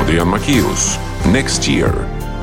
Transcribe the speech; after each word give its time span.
Adrian 0.00 0.28
Macchios 0.28 0.98
Next 1.32 1.68
Year 1.68 1.92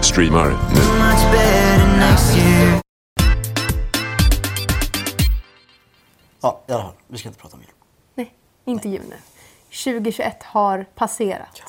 streamar 0.02 0.48
nu. 0.48 0.80
Much 0.80 1.32
better 1.32 1.98
next 1.98 2.38
year. 2.38 2.82
Ja, 6.42 6.62
i 6.68 6.72
alla 6.72 6.84
fall. 6.84 6.94
Vi 7.08 7.18
ska 7.18 7.30
inte 7.30 7.40
prata 7.42 7.58
mer. 7.58 7.68
Nej, 8.16 8.34
inte 8.66 8.90
jul 8.90 9.04
nu. 9.10 9.16
2021 9.84 10.44
har 10.44 10.86
passerat. 10.96 11.62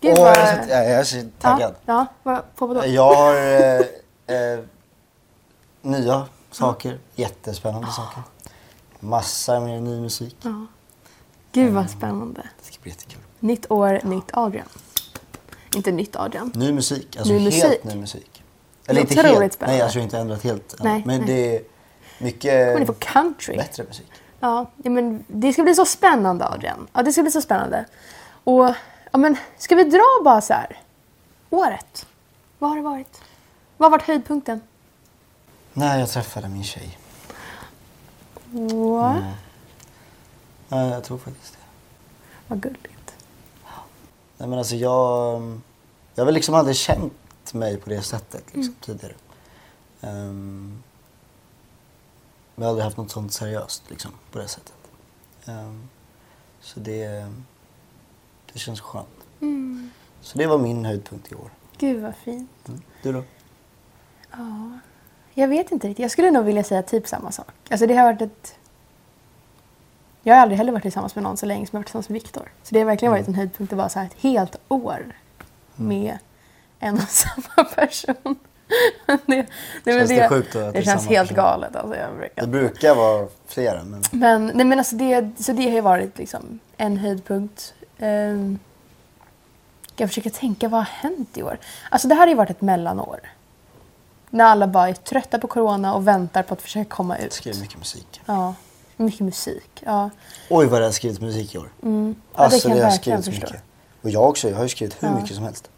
Gud 0.00 0.14
Åh, 0.18 0.24
vad... 0.24 0.36
jag, 0.36 0.48
är 0.48 0.62
så, 0.64 0.70
jag 0.70 0.86
är 0.86 1.04
så 1.04 1.28
taggad. 1.38 1.74
Ja, 1.86 2.06
ja 2.22 2.44
på 2.54 2.66
vadå? 2.66 2.86
Jag 2.86 3.14
har 3.14 3.34
eh, 3.34 4.36
eh, 4.36 4.60
nya 5.82 6.28
saker. 6.50 6.98
Jättespännande 7.14 7.88
saker. 7.88 8.22
Massa 9.00 9.60
med 9.60 9.82
ny 9.82 10.00
musik. 10.00 10.36
Gud 11.52 11.72
vad 11.72 11.90
spännande. 11.90 12.42
Det 12.58 12.64
ska 12.64 12.82
bli 12.82 12.90
jättekul. 12.90 13.20
Nytt 13.40 13.70
år, 13.70 14.00
nytt 14.04 14.30
Adrian. 14.32 14.68
Inte 15.76 15.92
nytt 15.92 16.16
Adrian. 16.16 16.52
Ny 16.54 16.72
musik. 16.72 17.16
Alltså 17.16 17.32
Ny 17.32 17.38
helt 17.50 17.64
musik. 17.64 17.84
ny 17.84 17.94
musik. 18.00 18.42
Eller 18.86 19.00
inte 19.00 19.14
helt. 19.14 19.52
spännande. 19.52 19.76
Nej, 19.76 19.82
alltså 19.82 19.98
jag 19.98 20.02
har 20.02 20.04
inte 20.04 20.18
ändrat 20.18 20.42
helt. 20.44 20.74
Nej, 20.80 21.02
men 21.06 21.18
nej. 21.20 21.26
det 21.26 21.56
är 21.56 21.62
mycket 22.18 22.66
Kommer 22.66 22.80
ni 22.80 22.86
få 22.86 22.94
country? 22.98 23.56
bättre 23.56 23.84
musik. 23.84 24.06
Ja, 24.40 24.70
ja, 24.82 24.90
men 24.90 25.24
det 25.28 25.52
ska 25.52 25.62
bli 25.62 25.74
så 25.74 25.84
spännande 25.84 26.48
Adrian. 26.48 26.86
Ja, 26.92 27.02
det 27.02 27.12
ska 27.12 27.22
bli 27.22 27.30
så 27.30 27.42
spännande. 27.42 27.84
Och, 28.44 28.74
ja 29.12 29.18
men, 29.18 29.36
ska 29.58 29.74
vi 29.74 29.84
dra 29.84 30.22
bara 30.24 30.40
så 30.40 30.52
här? 30.52 30.80
Året. 31.50 32.06
Vad 32.58 32.70
har 32.70 32.76
det 32.76 32.82
varit? 32.82 33.20
Vad 33.76 33.90
har 33.90 33.98
varit 33.98 34.06
höjdpunkten? 34.06 34.60
När 35.72 35.98
jag 35.98 36.08
träffade 36.10 36.48
min 36.48 36.64
tjej. 36.64 36.98
What? 38.50 39.22
Ja, 40.68 40.86
jag 40.90 41.04
tror 41.04 41.18
faktiskt 41.18 41.52
det. 41.52 41.58
Vad 42.48 42.60
gulligt. 42.60 43.14
Nej 44.36 44.48
men 44.48 44.58
alltså 44.58 44.76
jag... 44.76 45.42
Jag 46.14 46.22
har 46.22 46.26
väl 46.26 46.34
liksom 46.34 46.54
aldrig 46.54 46.76
känt 46.76 47.54
mig 47.54 47.76
på 47.76 47.90
det 47.90 48.02
sättet 48.02 48.44
liksom, 48.46 48.62
Mm. 48.62 48.74
tidigare. 48.80 49.14
Um, 50.00 50.82
jag 52.56 52.62
har 52.64 52.68
aldrig 52.68 52.84
haft 52.84 52.96
något 52.96 53.10
sånt 53.10 53.32
seriöst 53.32 53.82
liksom, 53.90 54.10
på 54.32 54.38
det 54.38 54.48
sättet. 54.48 54.74
Ehm, 55.46 55.88
så 56.60 56.80
det, 56.80 57.32
det 58.52 58.58
känns 58.58 58.80
skönt. 58.80 59.08
Mm. 59.40 59.90
Så 60.20 60.38
det 60.38 60.46
var 60.46 60.58
min 60.58 60.84
höjdpunkt 60.84 61.32
i 61.32 61.34
år. 61.34 61.50
Gud 61.78 62.02
vad 62.02 62.14
fint. 62.16 62.50
Mm. 62.68 62.82
Du 63.02 63.12
då? 63.12 63.22
Jag 65.34 65.48
vet 65.48 65.72
inte 65.72 65.88
riktigt. 65.88 66.02
Jag 66.02 66.10
skulle 66.10 66.30
nog 66.30 66.44
vilja 66.44 66.64
säga 66.64 66.82
typ 66.82 67.06
samma 67.08 67.32
sak. 67.32 67.52
Alltså 67.70 67.86
det 67.86 67.94
har 67.94 68.04
varit 68.04 68.22
ett... 68.22 68.54
Jag 70.28 70.34
har 70.34 70.42
aldrig 70.42 70.58
heller 70.58 70.72
varit 70.72 70.82
tillsammans 70.82 71.14
med 71.14 71.24
någon 71.24 71.36
så 71.36 71.46
länge 71.46 71.66
som 71.66 71.76
jag 71.76 71.80
varit 71.80 71.86
tillsammans 71.86 72.08
med 72.08 72.14
Viktor. 72.14 72.52
Så 72.62 72.74
det 72.74 72.78
har 72.78 72.86
verkligen 72.86 73.12
varit 73.12 73.28
en 73.28 73.34
höjdpunkt 73.34 73.72
att 73.72 73.76
vara 73.76 73.88
så 73.88 73.98
här 73.98 74.06
ett 74.06 74.16
helt 74.20 74.56
år 74.68 75.06
med 75.76 76.18
en 76.78 76.94
och 76.94 77.02
samma 77.08 77.64
person. 77.64 78.36
det, 79.26 79.46
det, 79.84 79.92
Känns 79.92 80.08
det 80.08 80.28
sjukt 80.28 80.52
då 80.52 80.58
att 80.58 80.72
det 80.72 80.80
det 80.80 80.84
känns 80.84 81.06
helt 81.06 81.28
person? 81.28 81.44
galet. 81.44 81.76
Alltså, 81.76 81.96
jag 81.96 82.16
brukar. 82.16 82.42
Det 82.42 82.48
brukar 82.48 82.94
vara 82.94 83.28
flera 83.46 83.84
men... 83.84 84.02
Men, 84.10 84.46
nej, 84.46 84.66
men 84.66 84.78
alltså 84.78 84.96
det, 84.96 85.30
så 85.38 85.52
det 85.52 85.62
har 85.62 85.74
ju 85.74 85.80
varit 85.80 86.18
liksom 86.18 86.58
en 86.76 86.96
höjdpunkt. 86.96 87.74
Um, 87.98 88.58
jag 89.96 90.08
försöker 90.08 90.30
tänka 90.30 90.68
vad 90.68 90.80
har 90.80 91.08
hänt 91.08 91.38
i 91.38 91.42
år? 91.42 91.58
Alltså 91.90 92.08
det 92.08 92.14
här 92.14 92.22
har 92.22 92.28
ju 92.28 92.34
varit 92.34 92.50
ett 92.50 92.60
mellanår. 92.60 93.20
När 94.30 94.44
alla 94.44 94.66
bara 94.66 94.88
är 94.88 94.94
trötta 94.94 95.38
på 95.38 95.46
corona 95.46 95.94
och 95.94 96.08
väntar 96.08 96.42
på 96.42 96.54
att 96.54 96.62
försöka 96.62 96.90
komma 96.90 97.18
ut. 97.18 97.32
skriver 97.32 97.60
mycket 97.60 97.78
musik. 97.78 98.20
Ja, 98.26 98.54
mycket 98.98 99.20
musik. 99.20 99.82
Ja. 99.84 100.10
Oj 100.50 100.66
vad 100.66 100.80
det 100.80 100.84
har 100.84 100.92
skrivit 100.92 101.20
musik 101.20 101.54
i 101.54 101.58
år. 101.58 101.70
Mm. 101.82 102.14
Ja, 102.34 102.38
det 102.38 102.44
Alltså 102.44 102.68
kan 102.68 102.70
det, 102.70 102.82
jag 102.82 102.90
har 102.90 102.96
skrivits 102.96 103.26
förstå. 103.28 103.46
mycket. 103.46 103.62
Och 104.02 104.10
jag 104.10 104.28
också. 104.28 104.48
Jag 104.48 104.56
har 104.56 104.62
ju 104.62 104.68
skrivit 104.68 105.02
hur 105.02 105.08
Ja. 105.08 105.14
mycket 105.20 105.34
som 105.36 105.44
helst. 105.44 105.70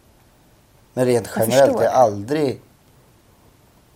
Men 0.93 1.05
rent 1.05 1.29
Jag 1.35 1.47
generellt 1.49 1.77
det 1.77 1.87
har 1.89 1.93
aldrig 2.03 2.61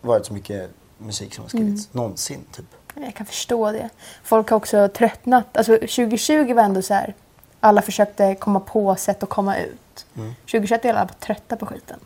varit 0.01 0.25
så 0.25 0.33
mycket 0.33 0.69
musik 0.97 1.33
som 1.33 1.43
har 1.43 1.49
skrivits. 1.49 1.85
Mm. 1.93 2.03
Någonsin 2.03 2.43
typ. 2.51 2.65
Jag 2.95 3.15
kan 3.15 3.25
förstå 3.25 3.71
det. 3.71 3.89
Folk 4.23 4.49
har 4.49 4.57
också 4.57 4.87
tröttnat. 4.87 5.57
Alltså 5.57 5.75
2020 5.77 6.53
var 6.53 6.63
ändå 6.63 6.81
så 6.81 6.93
här. 6.93 7.13
Alla 7.59 7.81
försökte 7.81 8.35
komma 8.35 8.59
på 8.59 8.95
sätt 8.95 9.23
att 9.23 9.29
komma 9.29 9.57
ut. 9.57 10.05
2021 10.13 10.85
är 10.85 10.89
alla 10.89 11.05
bara 11.05 11.13
trötta 11.13 11.55
på 11.55 11.65
skiten. 11.65 11.99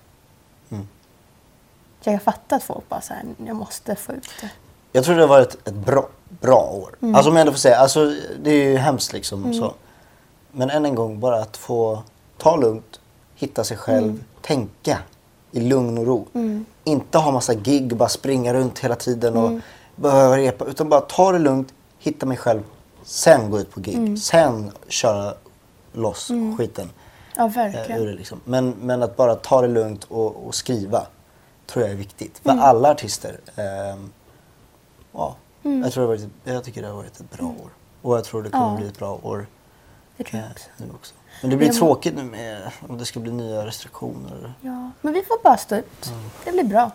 Mm. 0.71 0.87
Så 2.01 2.09
jag 2.09 2.13
kan 2.13 2.33
fatta 2.33 2.55
att 2.55 2.63
folk 2.63 2.89
bara 2.89 3.01
så 3.01 3.13
här, 3.13 3.23
jag 3.45 3.55
måste 3.55 3.95
få 3.95 4.11
ut 4.13 4.29
det. 4.41 4.49
Jag 4.91 5.03
tror 5.03 5.15
det 5.15 5.21
har 5.21 5.27
varit 5.27 5.53
ett 5.67 5.73
bra, 5.73 6.07
bra 6.41 6.61
år. 6.73 6.95
Mm. 7.01 7.15
Alltså 7.15 7.29
om 7.29 7.35
jag 7.35 7.41
ändå 7.41 7.51
får 7.53 7.59
säga, 7.59 7.77
alltså 7.77 8.13
det 8.43 8.51
är 8.51 8.69
ju 8.69 8.77
hemskt 8.77 9.13
liksom 9.13 9.53
så. 9.53 9.73
Men 10.51 10.69
än 10.69 10.85
en 10.85 10.95
gång 10.95 11.19
bara 11.19 11.41
att 11.41 11.57
få 11.57 12.03
ta 12.37 12.55
lugnt, 12.55 12.99
hitta 13.35 13.63
sig 13.63 13.77
själv, 13.77 14.03
Mm. 14.09 14.23
tänka 14.41 14.97
i 15.51 15.59
lugn 15.59 15.97
och 15.97 16.05
ro. 16.07 16.27
Inte 16.83 17.17
ha 17.17 17.31
massa 17.31 17.53
gig, 17.53 17.95
bara 17.95 18.09
springa 18.09 18.53
runt 18.53 18.79
hela 18.79 18.95
tiden 18.95 19.37
och 19.37 19.47
Mm. 19.47 19.61
behöva 19.95 20.37
repa. 20.37 20.65
Utan 20.65 20.89
bara 20.89 21.01
ta 21.01 21.31
det 21.31 21.39
lugnt, 21.39 21.73
hitta 21.99 22.25
mig 22.25 22.37
själv, 22.37 22.61
sen 23.03 23.51
gå 23.51 23.59
ut 23.59 23.71
på 23.71 23.79
gig. 23.79 23.95
Mm. 23.95 24.17
Sen 24.17 24.71
köra 24.87 25.33
loss 25.93 26.31
skiten 26.57 26.89
Ja, 27.35 27.45
eh, 27.45 27.51
verkligen. 27.53 28.01
ur 28.01 28.07
det. 28.07 28.13
Liksom. 28.13 28.39
Men, 28.43 28.69
men 28.81 29.03
att 29.03 29.15
bara 29.17 29.35
ta 29.35 29.61
det 29.61 29.67
lugnt 29.67 30.03
och, 30.03 30.47
och 30.47 30.55
skriva 30.55 31.07
tror 31.67 31.83
jag 31.85 31.91
är 31.91 31.97
viktigt. 31.97 32.41
Mm. 32.43 32.57
För 32.57 32.63
alla 32.65 32.91
artister. 32.91 33.39
ehm, 33.55 34.09
ja, 35.19 35.35
jag, 35.83 35.91
tror 35.93 36.03
det 36.03 36.07
har 36.09 36.15
varit, 36.17 36.29
jag 36.43 36.63
tycker 36.63 36.81
det 36.81 36.87
har 36.87 36.95
varit 36.95 37.19
ett 37.19 37.31
bra 37.37 37.45
år. 37.45 37.69
Och 38.01 38.17
jag 38.17 38.23
tror 38.23 38.43
det 38.43 38.49
kommer 38.49 38.65
Mm. 38.65 38.75
Ja. 38.75 38.79
bli 38.79 38.87
ett 38.89 38.97
bra 38.99 39.19
år 39.23 39.45
Det 40.17 40.23
tror 40.23 40.41
jag 40.41 40.45
eh, 40.45 40.51
också. 40.51 40.69
nu 40.77 40.85
också. 40.95 41.13
Men 41.41 41.49
det 41.51 41.57
blir 41.57 41.69
tråkigt 41.69 42.15
nu 42.15 42.23
med 42.23 42.71
om 42.87 42.97
det 42.97 43.05
ska 43.05 43.19
bli 43.19 43.31
nya 43.31 43.65
restriktioner. 43.65 44.53
Ja, 44.61 44.91
men 45.01 45.13
vi 45.13 45.21
får 45.23 45.43
bara 45.43 45.57
stå 45.57 45.75
ut. 45.75 46.07
Mm. 46.07 46.19
Det 46.45 46.51
blir 46.51 46.63
bra. 46.63 46.91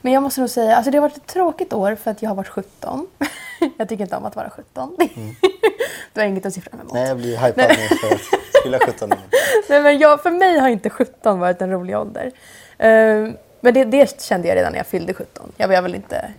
Men 0.00 0.12
jag 0.12 0.22
måste 0.22 0.40
nog 0.40 0.50
säga, 0.50 0.76
alltså 0.76 0.90
det 0.90 0.98
har 0.98 1.02
varit 1.02 1.16
ett 1.16 1.26
tråkigt 1.26 1.72
år 1.72 1.94
för 1.94 2.10
att 2.10 2.22
jag 2.22 2.30
har 2.30 2.34
varit 2.34 2.48
17. 2.48 3.06
jag 3.78 3.88
tycker 3.88 4.04
inte 4.04 4.16
om 4.16 4.24
att 4.24 4.36
vara 4.36 4.50
17. 4.50 4.96
du 6.12 6.20
har 6.20 6.26
inget 6.28 6.46
att 6.46 6.54
se 6.54 6.60
fram 6.60 6.80
emot. 6.80 6.92
Mm. 6.92 7.02
Nej, 7.02 7.08
jag 7.08 7.16
blir 7.16 7.36
hypad 7.36 7.68
nu 7.68 7.96
för 7.96 8.14
att 8.14 8.20
fylla 8.64 8.78
17 8.86 9.12
år. 9.12 9.18
Nej, 9.68 9.82
men 9.82 9.98
jag, 9.98 10.22
för 10.22 10.30
mig 10.30 10.58
har 10.58 10.68
inte 10.68 10.90
17 10.90 11.38
varit 11.40 11.62
en 11.62 11.70
rolig 11.70 11.98
ålder. 11.98 12.32
Ehm, 12.78 13.36
men 13.60 13.74
det, 13.74 13.84
det 13.84 14.20
kände 14.22 14.48
jag 14.48 14.56
redan 14.56 14.72
när 14.72 14.78
jag 14.78 14.86
fyllde 14.86 15.14
17. 15.14 15.52
Jag 15.56 15.68
vill 15.68 15.80
väl 15.80 15.94
inte... 15.94 16.30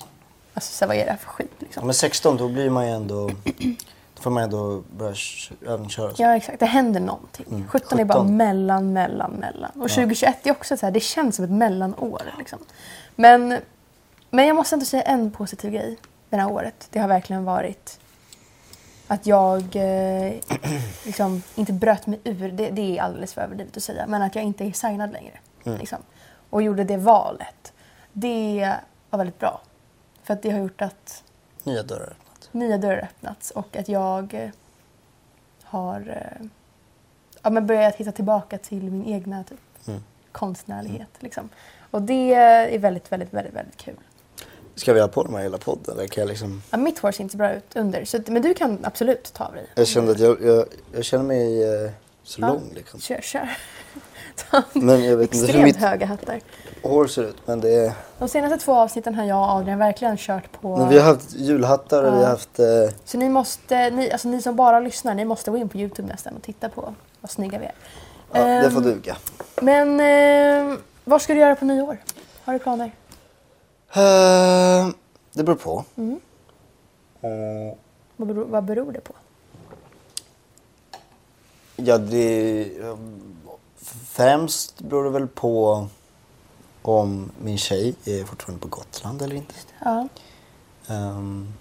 Alltså, 0.53 0.74
så 0.74 0.86
här, 0.86 0.88
vad 0.88 0.97
är 0.97 1.06
det 1.06 1.12
här 1.12 1.18
för 1.18 1.28
skit 1.30 1.52
Ja, 1.59 1.66
liksom? 1.66 1.86
men 1.86 1.94
16 1.94 2.38
då 2.38 2.50
blir 2.50 2.69
man 2.69 2.88
ju 2.88 2.94
ändå... 2.94 3.30
Då 4.16 4.22
får 4.22 4.31
man 4.31 4.44
ändå 4.44 4.84
börja 4.97 5.14
kö- 5.16 5.56
övningsköra. 5.66 6.12
Ja, 6.18 6.36
exakt. 6.36 6.59
Det 6.59 6.66
händer 6.66 7.00
någonting. 7.00 7.66
17, 7.69 8.00
är 8.00 8.06
bara 8.06 8.19
17. 8.19 8.38
mellan, 8.38 8.94
mellan, 8.94 9.31
mellan. 9.31 9.72
Och 9.72 9.90
2021 9.90 10.47
är 10.47 10.52
också 10.52 10.78
så 10.78 10.86
här, 10.86 10.91
det 10.94 11.00
känns 11.00 11.36
som 11.36 11.46
ett 11.46 11.52
mellanår. 11.52 12.22
Liksom. 12.38 12.59
Men, 13.16 13.58
men 14.30 14.47
jag 14.47 14.56
måste 14.56 14.75
ändå 14.75 14.86
säga 14.86 15.03
en 15.03 15.31
positiv 15.31 15.72
grej 15.72 15.97
det 16.30 16.38
här 16.38 16.52
året. 16.52 16.88
Det 16.90 17.00
har 17.00 17.08
verkligen 17.08 17.44
varit 17.46 18.00
att 19.08 19.25
jag 19.25 19.75
eh, 19.75 20.34
liksom 21.06 21.44
inte 21.56 21.74
bröt 21.74 22.08
mig 22.08 22.20
ur. 22.24 22.52
Det, 22.52 22.70
det 22.70 22.97
är 22.97 23.02
alldeles 23.03 23.34
för 23.34 23.41
överdrivet 23.41 23.78
att 23.78 23.84
säga. 23.84 24.08
Men 24.08 24.22
att 24.22 24.35
jag 24.35 24.44
inte 24.44 24.66
är 24.66 24.72
signad 24.72 25.12
längre. 25.14 25.40
Liksom. 25.64 25.97
Och 26.50 26.62
gjorde 26.62 26.84
det 26.84 26.97
valet. 26.97 27.74
Det 28.14 28.74
var 29.09 29.18
väldigt 29.18 29.40
bra. 29.40 29.62
För 30.23 30.34
att 30.34 30.41
det 30.41 30.50
har 30.50 30.59
gjort 30.59 30.81
att 30.81 31.23
Nya 31.63 31.84
dörrar 31.84 32.03
öppnat. 32.19 32.50
nya 32.51 32.78
dörrar 32.78 32.97
öppnats 33.03 33.51
och 33.51 33.75
att 33.75 33.89
jag 33.89 34.34
eh, 34.34 34.50
har 35.63 36.00
eh, 36.41 36.45
ja, 37.41 37.50
men 37.50 37.67
börjat 37.67 37.95
hitta 37.95 38.11
tillbaka 38.11 38.57
till 38.57 38.84
min 38.91 39.06
egna 39.06 39.44
typ, 39.44 39.59
Mm. 39.88 40.03
konstnärlighet. 40.31 41.09
Liksom. 41.19 41.50
Och 41.91 42.01
det 42.01 42.34
är 42.34 42.79
väldigt, 42.79 43.11
väldigt, 43.11 43.34
väldigt, 43.34 43.53
väldigt 43.53 43.78
kul. 43.78 43.95
Ska 44.75 44.94
vi 44.94 45.00
ha 45.01 45.07
på 45.07 45.23
de 45.23 45.34
här 45.35 45.41
hela 45.44 45.57
podden? 45.57 45.97
Eller 45.97 46.07
kan 46.07 46.22
jag 46.22 46.28
liksom... 46.29 46.61
Ja, 46.72 46.78
mitt 46.78 47.00
hår 47.00 47.11
ser 47.11 47.23
inte 47.23 47.31
så 47.31 47.38
bra 47.38 47.53
ut 47.53 47.75
under, 47.75 48.05
så, 48.05 48.19
men 48.28 48.41
du 48.41 48.53
kan 48.53 48.79
absolut 48.85 49.34
ta 49.34 49.45
av 49.45 49.53
dig. 49.53 49.67
Jag 49.75 49.88
kände 49.88 50.11
att 50.11 50.19
jag, 50.19 50.41
jag, 50.41 50.66
jag 50.94 51.05
känner 51.05 51.23
mig 51.23 51.63
eh, 51.85 51.91
så 52.23 52.41
Ja. 52.41 52.47
lång 52.47 52.72
liksom. 52.75 52.99
Kör, 52.99 53.22
kör. 53.22 53.58
Men 54.74 55.03
jag 55.03 55.18
vet 55.18 55.34
inte 55.34 55.46
extremt 55.46 55.64
mitt 55.64 55.76
höga 55.78 56.06
hattar. 56.06 56.40
hår 56.84 57.08
ser 57.08 57.24
ut. 57.24 57.35
Men 57.47 57.62
det 57.62 57.74
är... 57.74 57.94
De 58.20 58.28
senaste 58.30 58.58
två 58.58 58.74
avsnitten 58.76 59.16
har 59.16 59.24
jag 59.26 59.38
och 59.40 59.50
Adrian 59.50 59.80
verkligen 59.80 60.18
kört 60.18 60.52
på... 60.62 60.78
Men 60.78 60.90
vi 60.90 61.00
har 61.00 61.06
haft 61.06 61.34
julhattar 61.34 62.03
och 62.03 62.14
vi 62.14 62.18
har 62.24 62.30
haft... 62.30 62.59
Eh, 62.59 62.66
Så 63.06 63.18
ni 63.18 63.30
måste, 63.30 63.90
ni, 63.90 64.12
alltså 64.12 64.28
ni 64.28 64.41
som 64.41 64.56
bara 64.56 64.80
lyssnar, 64.80 65.14
ni 65.16 65.26
måste 65.26 65.52
gå 65.52 65.58
in 65.58 65.70
på 65.70 65.78
Youtube 65.78 66.08
nästan 66.08 66.35
och 66.35 66.41
titta 66.41 66.70
på 66.70 66.94
vad 67.22 67.32
snygga 67.32 67.59
vi 67.59 67.66
är. 67.66 67.74
ja, 68.34 68.62
det 68.64 68.72
får 68.72 68.78
Ehm, 68.82 68.84
duga. 68.85 69.16
Men 69.62 70.00
eh, 70.74 70.78
vad 71.03 71.22
ska 71.22 71.34
du 71.34 71.40
göra 71.40 71.56
på 71.56 71.66
nyår? 71.66 71.97
Har 72.44 72.53
du 72.53 72.59
planer? 72.59 72.91
Eh, 73.94 74.88
det 75.34 75.44
beror 75.44 75.56
på. 75.56 75.85
Mm. 75.96 76.20
Eh, 77.22 77.78
Vad 78.18 78.28
beror, 78.28 78.46
vad 78.46 78.64
beror 78.64 78.91
det 78.91 79.02
på? 79.02 79.14
ja, 81.76 81.97
det... 81.97 82.62
eh, 82.80 82.97
Främst 83.84 84.82
beror 84.82 85.03
det 85.03 85.09
väl 85.09 85.28
på 85.28 85.88
om 86.82 87.32
min 87.41 87.58
tjej 87.58 87.96
är 88.06 88.24
fortfarande 88.24 88.62
på 88.62 88.68
Gotland 88.68 89.22
eller 89.22 89.35
inte. 89.35 89.53
Ja. 89.80 90.08
Ehm, 90.88 91.53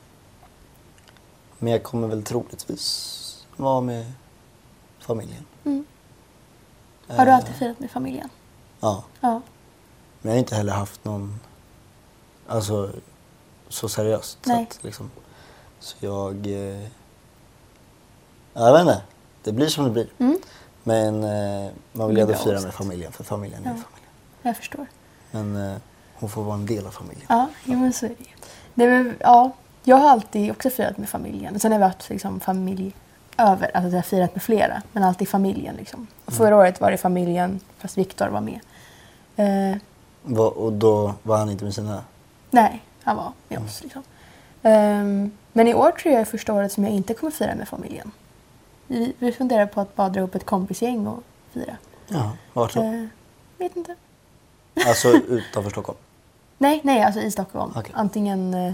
men 1.58 1.72
jag 1.72 1.82
kommer 1.82 2.08
väl 2.08 2.22
troligtvis 2.22 3.46
vara 3.56 3.80
med 3.80 4.12
familjen. 4.98 5.44
Har 7.16 7.26
du 7.26 7.32
alltid 7.32 7.54
firat 7.54 7.80
med 7.80 7.90
familjen? 7.90 8.28
Ja. 8.80 9.04
Ja. 9.20 9.40
Men 10.20 10.30
jag 10.30 10.32
har 10.32 10.38
inte 10.38 10.54
heller 10.54 10.72
haft 10.72 11.04
någon, 11.04 11.40
alltså 12.46 12.90
så 13.68 13.88
seriöst. 13.88 14.38
Nej. 14.44 14.66
Så, 14.70 14.78
att, 14.78 14.84
liksom, 14.84 15.10
så 15.80 15.96
jag, 16.00 16.46
eh, 16.46 16.82
ja, 18.52 18.66
jag 18.66 18.72
vet 18.72 18.80
inte. 18.80 19.02
Det 19.42 19.52
blir 19.52 19.68
som 19.68 19.84
det 19.84 19.90
blir. 19.90 20.08
Mm. 20.18 20.38
Men 20.84 21.24
eh, 21.24 21.70
man 21.92 22.06
vill 22.08 22.14
Det 22.16 22.20
ju 22.20 22.26
ändå 22.26 22.34
fira 22.44 22.60
med 22.60 22.74
familjen, 22.74 23.12
för 23.12 23.24
familjen 23.24 23.60
är 23.64 23.68
Ja. 23.68 23.74
familjen. 23.74 24.10
Jag 24.42 24.56
förstår. 24.56 24.86
Men 25.30 25.56
eh, 25.70 25.76
hon 26.14 26.28
får 26.30 26.42
vara 26.42 26.54
en 26.54 26.66
del 26.66 26.86
av 26.86 26.90
familjen. 26.90 27.26
Ja, 27.28 27.48
jo, 27.64 27.78
men 27.78 27.92
så 27.92 28.06
är 28.06 28.08
det. 28.08 28.46
Nej, 28.74 28.88
men, 28.88 29.14
ja, 29.20 29.50
jag 29.84 29.96
har 29.96 30.08
alltid 30.10 30.50
också 30.50 30.70
firat 30.70 30.98
med 30.98 31.08
familjen. 31.08 31.60
Sen 31.60 31.72
har 31.72 31.78
vi 31.78 31.84
haft 31.84 32.08
liksom, 32.10 32.40
familj 32.40 32.94
över, 33.38 33.70
alltså 33.74 33.88
jag 33.90 33.96
har 33.96 34.02
firat 34.02 34.34
med 34.34 34.42
flera, 34.42 34.82
men 34.92 35.02
alltid 35.02 35.28
familjen. 35.28 35.74
Liksom. 35.76 36.06
Och 36.24 36.32
förra 36.32 36.56
året 36.56 36.80
var 36.80 36.90
det 36.90 36.96
familjen, 36.96 37.60
fast 37.78 37.98
Viktor 37.98 38.28
var 38.28 38.40
med. 38.40 38.60
Eh, 39.36 39.76
Va, 40.24 40.44
och 40.44 40.72
då 40.72 41.14
var 41.22 41.36
han 41.38 41.50
inte 41.50 41.64
med 41.64 41.74
sina... 41.74 42.04
nej, 42.50 42.82
han 43.02 43.16
var 43.16 43.32
med 43.48 43.58
oss. 43.58 43.82
Liksom. 43.82 44.02
Ehm, 44.62 45.30
men 45.52 45.68
i 45.68 45.74
år 45.74 45.90
tror 45.90 46.12
jag 46.12 46.20
är 46.20 46.24
första 46.24 46.52
året 46.52 46.72
som 46.72 46.84
jag 46.84 46.92
inte 46.92 47.14
kommer 47.14 47.30
fira 47.30 47.54
med 47.54 47.68
familjen. 47.68 48.10
Vi, 48.92 49.12
vi 49.18 49.32
funderar 49.32 49.66
på 49.66 49.80
att 49.80 49.96
bara 49.96 50.08
dra 50.08 50.20
upp 50.20 50.34
ett 50.34 50.46
kompisgäng 50.46 51.06
och 51.06 51.22
fira. 51.52 51.76
Ja, 52.08 52.32
vart 52.52 52.74
då? 52.74 52.82
Eh, 52.82 53.04
vet 53.58 53.76
inte. 53.76 53.94
Alltså 54.86 55.08
utanför 55.08 55.70
Stockholm? 55.70 55.98
Nej, 56.58 56.80
nej, 56.84 57.02
alltså 57.02 57.20
i 57.20 57.30
Stockholm. 57.30 57.72
Okej. 57.76 57.92
Antingen, 57.94 58.54
eh, 58.54 58.72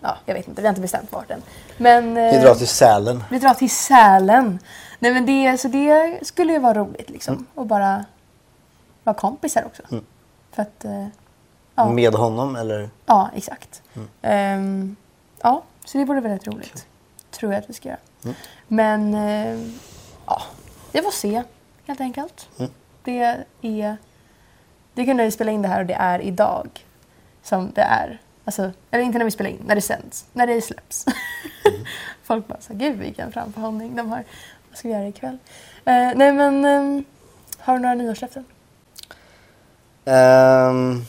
ja, 0.00 0.16
jag 0.24 0.34
vet 0.34 0.48
inte, 0.48 0.62
vi 0.62 0.66
har 0.66 0.72
inte 0.72 0.80
bestämt 0.80 1.12
vart 1.12 1.30
än. 1.30 1.42
Men, 1.76 2.14
Vi 2.14 2.36
eh, 2.36 2.42
drar 2.42 2.54
till 2.54 2.68
Sälen. 2.68 3.24
Vi 3.30 3.38
drar 3.38 3.54
till 3.54 3.70
Sälen. 3.70 4.58
Nej, 4.98 5.14
men 5.14 5.26
det, 5.26 5.58
så 5.58 5.68
det 5.68 6.26
skulle 6.26 6.52
ju 6.52 6.58
vara 6.58 6.74
roligt 6.74 7.10
liksom. 7.10 7.46
Och 7.54 7.66
bara 7.66 8.04
vara 9.04 9.16
kompisar 9.16 9.64
också. 9.64 9.82
Mm. 9.90 10.04
För 10.52 10.62
att, 10.62 10.84
eh, 10.84 11.06
ja, 11.74 11.88
Med 11.88 12.14
honom 12.14 12.56
eller? 12.56 12.90
ja, 13.06 13.30
exakt. 13.34 13.82
Mm. 13.94 14.08
Ehm, 14.22 14.96
ja, 15.42 15.62
så 15.84 15.98
det 15.98 16.04
vore 16.04 16.20
väldigt 16.20 16.46
roligt. 16.46 16.86
Tror 17.30 17.52
jag 17.52 17.62
att 17.62 17.70
vi 17.70 17.74
ska 17.74 17.88
göra. 17.88 17.98
Mm. 18.24 18.36
Men 18.68 19.14
eh, 19.14 19.70
ja, 20.26 20.42
vi 20.92 21.02
får 21.02 21.10
se 21.10 21.42
helt 21.86 22.00
enkelt. 22.00 22.48
Mm. 22.58 22.70
Det 23.04 23.44
är... 23.62 23.96
Det 24.94 25.06
kan 25.06 25.16
när 25.16 25.24
vi 25.24 25.30
spela 25.30 25.50
in 25.50 25.62
det 25.62 25.68
här 25.68 25.80
och 25.80 25.86
det 25.86 25.94
är 25.94 26.20
idag 26.20 26.86
som 27.42 27.72
det 27.74 27.82
är. 27.82 28.20
Alltså, 28.44 28.72
eller 28.90 29.04
inte 29.04 29.18
när 29.18 29.24
vi 29.24 29.30
spelar 29.30 29.50
in, 29.50 29.62
när 29.66 29.74
det 29.74 29.80
sänds. 29.80 30.26
När 30.32 30.46
det 30.46 30.62
släpps. 30.62 31.06
Mm. 31.64 31.84
Folk 32.22 32.46
bara 32.46 32.60
så 32.60 32.74
gud 32.74 32.98
vilken 32.98 33.32
framförhållning 33.32 33.96
de 33.96 34.10
har. 34.10 34.24
Vad 34.68 34.78
ska 34.78 34.88
vi 34.88 34.94
göra 34.94 35.08
ikväll? 35.08 35.38
Eh, 35.84 36.12
nej 36.14 36.32
men, 36.32 36.64
ehm, 36.64 37.04
har 37.58 37.74
du 37.74 37.80
några 37.80 37.94
nyårslöften? 37.94 38.44
Ehm, 40.04 41.04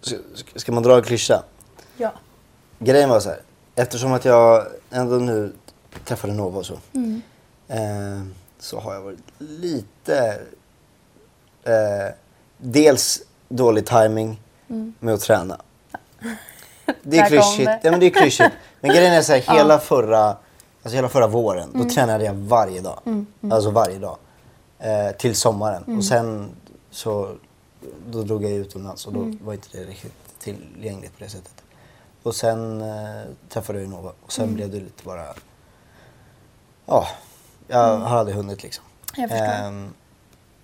ska, 0.00 0.16
ska 0.58 0.72
man 0.72 0.82
dra 0.82 0.96
en 0.96 1.02
klyscha? 1.02 1.42
Ja. 1.96 2.12
Grejen 2.78 3.08
var 3.08 3.20
så 3.20 3.28
här. 3.28 3.40
Eftersom 3.74 4.12
att 4.12 4.24
jag 4.24 4.66
ändå 4.90 5.14
nu 5.16 5.52
träffade 6.04 6.32
Nova 6.32 6.58
och 6.58 6.66
så. 6.66 6.78
Mm. 6.94 7.22
ehm, 7.68 8.34
så 8.58 8.80
har 8.80 8.94
jag 8.94 9.02
varit 9.02 9.18
lite... 9.38 10.40
Eh, 11.62 12.14
dels 12.58 13.22
dålig 13.48 13.86
timing 13.86 14.40
med 14.98 15.14
att 15.14 15.20
träna. 15.20 15.60
Det 17.02 17.18
är 17.18 17.26
klyschigt. 17.28 17.64
det. 17.66 17.80
Ja, 17.82 17.90
men 17.90 18.00
det 18.00 18.06
är 18.06 18.10
klyschigt. 18.10 18.50
Men 18.80 18.90
grejen 18.90 19.12
är 19.12 19.22
så 19.22 19.32
här, 19.32 19.44
Ja. 19.46 19.52
hela 19.52 19.78
förra, 19.78 20.26
alltså 20.82 20.96
hela 20.96 21.08
förra 21.08 21.26
våren, 21.26 21.70
då 21.74 21.88
tränade 21.88 22.24
jag 22.24 22.34
varje 22.34 22.80
dag. 22.80 23.00
Alltså 23.50 23.70
varje 23.70 23.98
dag. 23.98 24.16
Eh, 24.78 25.16
till 25.16 25.34
sommaren. 25.34 25.96
Och 25.96 26.04
sen 26.04 26.48
så, 26.90 27.30
då 28.10 28.22
drog 28.22 28.44
jag 28.44 28.50
utomlands 28.52 29.06
och 29.06 29.12
då 29.12 29.32
var 29.42 29.52
inte 29.52 29.68
det 29.72 29.84
riktigt 29.84 30.12
tillgängligt 30.38 31.18
på 31.18 31.24
det 31.24 31.30
sättet. 31.30 31.52
Och 32.22 32.34
sen 32.34 32.80
eh, 32.80 33.22
träffade 33.48 33.80
jag 33.80 33.88
Nova 33.88 34.12
och 34.22 34.32
sen 34.32 34.54
blev 34.54 34.70
det 34.70 34.80
lite 34.80 35.04
bara, 35.04 35.34
ja, 36.86 37.08
jag 37.68 37.96
har 37.98 38.18
aldrig 38.18 38.36
hunnit 38.36 38.62
liksom. 38.62 38.84
Jag 39.16 39.30
förstår. 39.30 39.46
Ehm, 39.46 39.94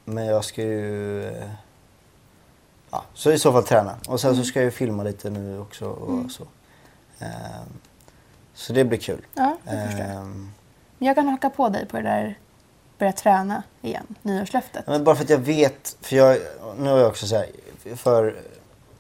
men 0.05 0.27
jag 0.27 0.45
ska 0.45 0.62
ju, 0.62 1.23
ja, 2.91 3.05
så 3.15 3.33
i 3.33 3.39
så 3.39 3.53
fall 3.53 3.65
träna. 3.65 3.97
Och 4.09 4.21
sen 4.21 4.37
så 4.37 4.45
ska 4.45 4.59
jag 4.59 4.65
ju 4.65 4.71
filma 4.71 5.03
lite 5.03 5.31
nu 5.31 5.61
också 5.61 5.87
och 5.87 6.31
så. 6.31 6.45
Ehm, 7.19 7.69
så 8.55 8.73
det 8.73 8.85
blir 8.85 8.99
kul. 8.99 9.27
Ja, 9.35 9.56
jag 9.65 9.87
förstår. 9.87 10.05
Men 10.05 10.53
jag 10.99 11.17
kan 11.17 11.29
haka 11.29 11.51
på 11.51 11.69
dig 11.69 11.87
på 11.87 11.97
det 11.97 12.03
där 12.03 12.39
börja 12.99 13.12
träna 13.12 13.62
igen, 13.83 14.15
nyårslöftet. 14.23 14.87
Men 14.87 15.05
bara 15.05 15.17
för 15.17 15.25
att 15.25 15.31
jag 15.31 15.39
vet, 15.39 15.97
för 16.01 16.17
jag, 16.17 16.39
nu 16.79 16.91
har 16.91 16.99
jag 16.99 17.09
också 17.09 17.27
så 17.27 17.37
här, 17.37 17.47
för 17.97 18.37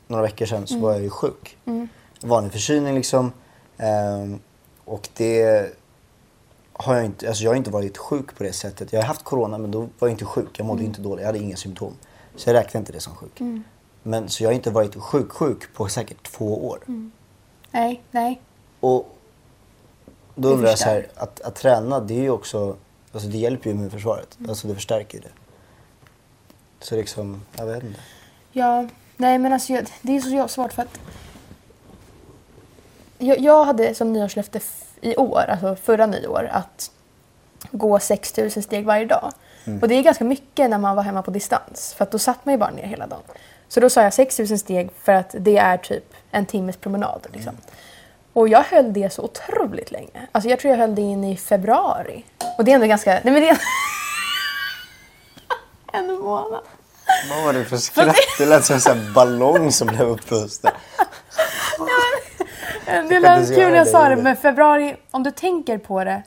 några 0.06 0.22
veckor 0.22 0.46
sedan 0.46 0.66
så 0.66 0.78
var 0.78 0.92
jag 0.92 1.02
ju 1.02 1.10
sjuk. 1.10 1.56
Vanlig 2.20 2.52
förkylning 2.52 2.94
liksom. 2.94 3.32
Ehm, 3.76 4.40
och 4.84 5.08
det 5.16 5.72
har 6.72 6.94
jag 6.94 7.04
inte, 7.04 7.28
alltså 7.28 7.44
jag 7.44 7.50
har 7.50 7.56
inte 7.56 7.70
varit 7.70 7.98
sjuk 7.98 8.36
på 8.36 8.44
det 8.44 8.52
sättet. 8.52 8.92
Jag 8.92 9.00
har 9.00 9.06
haft 9.06 9.24
corona 9.24 9.58
men 9.58 9.70
då 9.70 9.80
var 9.80 9.88
jag 9.98 10.10
inte 10.10 10.24
sjuk. 10.24 10.58
Jag 10.58 10.66
mådde 10.66 10.84
inte 10.84 11.00
dåligt, 11.00 11.20
jag 11.22 11.26
hade 11.26 11.38
inga 11.38 11.56
symptom. 11.56 11.92
Så 12.36 12.48
jag 12.48 12.54
räknar 12.54 12.78
inte 12.78 12.92
det 12.92 13.00
som 13.00 13.14
sjuk. 13.14 13.40
Men 14.02 14.28
så 14.28 14.42
jag 14.42 14.48
har 14.48 14.54
inte 14.54 14.70
varit 14.70 14.94
sjuk-sjuk 14.96 15.74
på 15.74 15.88
säkert 15.88 16.22
två 16.22 16.68
år. 16.68 16.78
Nej, 17.70 18.02
nej. 18.10 18.40
Och 18.80 19.16
då 20.34 20.48
undrar 20.48 20.68
jag 20.68 20.78
så 20.78 20.84
här, 20.84 21.06
att, 21.14 21.40
att 21.40 21.54
träna 21.54 22.00
det 22.00 22.14
är 22.14 22.22
ju 22.22 22.30
också, 22.30 22.76
alltså 23.12 23.28
det 23.28 23.38
hjälper 23.38 23.70
ju 23.70 23.76
immunförsvaret. 23.76 24.38
Alltså 24.48 24.68
det 24.68 24.74
förstärker 24.74 25.20
det. 25.20 25.28
Så 26.80 26.96
liksom, 26.96 27.42
jag 27.56 27.66
vet 27.66 27.82
inte. 27.82 28.00
Ja, 28.52 28.88
nej 29.16 29.38
men 29.38 29.52
alltså 29.52 29.72
jag, 29.72 29.86
det 30.02 30.16
är 30.16 30.20
så 30.20 30.48
svårt 30.48 30.72
för 30.72 30.82
att 30.82 30.98
jag, 33.24 33.38
jag 33.38 33.64
hade 33.64 33.94
som 33.94 34.12
nyårslöfte 34.12 34.60
i 35.00 35.16
år, 35.16 35.44
alltså 35.48 35.76
förra 35.76 36.06
nyår, 36.06 36.48
att 36.52 36.90
gå 37.70 37.98
6000 37.98 38.62
steg 38.62 38.84
varje 38.84 39.04
dag. 39.04 39.32
Och 39.82 39.88
det 39.88 39.94
är 39.94 40.02
ganska 40.02 40.24
mycket 40.24 40.70
när 40.70 40.78
man 40.78 40.96
var 40.96 41.02
hemma 41.02 41.22
på 41.22 41.30
distans, 41.30 41.94
för 41.98 42.06
då 42.10 42.18
satt 42.18 42.44
man 42.44 42.54
ju 42.54 42.58
bara 42.58 42.70
ner 42.70 42.86
hela 42.86 43.06
dagen. 43.06 43.22
Så 43.68 43.80
då 43.80 43.90
sa 43.90 44.02
jag 44.02 44.14
6000 44.14 44.58
steg 44.58 44.90
för 45.02 45.12
att 45.12 45.34
det 45.38 45.56
är 45.56 45.76
typ 45.76 46.14
en 46.30 46.46
timmes 46.46 46.76
promenad. 46.76 47.26
Liksom. 47.32 47.56
Och 48.32 48.48
jag 48.48 48.62
höll 48.62 48.92
det 48.92 49.12
så 49.12 49.22
otroligt 49.22 49.90
länge. 49.90 50.28
Alltså 50.32 50.50
jag 50.50 50.58
tror 50.58 50.70
jag 50.70 50.78
höll 50.78 50.94
det 50.94 51.02
in 51.02 51.24
i 51.24 51.36
februari. 51.36 52.24
Och 52.58 52.64
det 52.64 52.70
är 52.70 52.74
ändå 52.74 52.86
ganska... 52.86 53.10
Nej 53.10 53.32
men 53.32 53.34
det 53.34 53.48
är... 53.48 53.58
en 55.98 56.20
månad. 56.20 56.62
Vad 57.30 57.44
var 57.44 57.52
det 57.52 57.64
för 57.64 57.76
skratt? 57.76 58.16
Det 58.38 58.46
lät 58.46 58.64
som 58.64 58.92
en 58.92 59.12
ballong 59.12 59.72
som 59.72 59.86
blev 59.86 60.08
upppusten. 60.08 60.72
Det 63.08 63.20
lät 63.20 63.48
kul 63.48 63.58
när 63.58 63.70
det, 63.70 63.76
jag 63.76 63.88
sa 63.88 64.08
det, 64.08 64.16
men 64.16 64.36
februari, 64.36 64.96
om 65.10 65.22
du 65.22 65.30
tänker 65.30 65.78
på 65.78 66.04
det. 66.04 66.22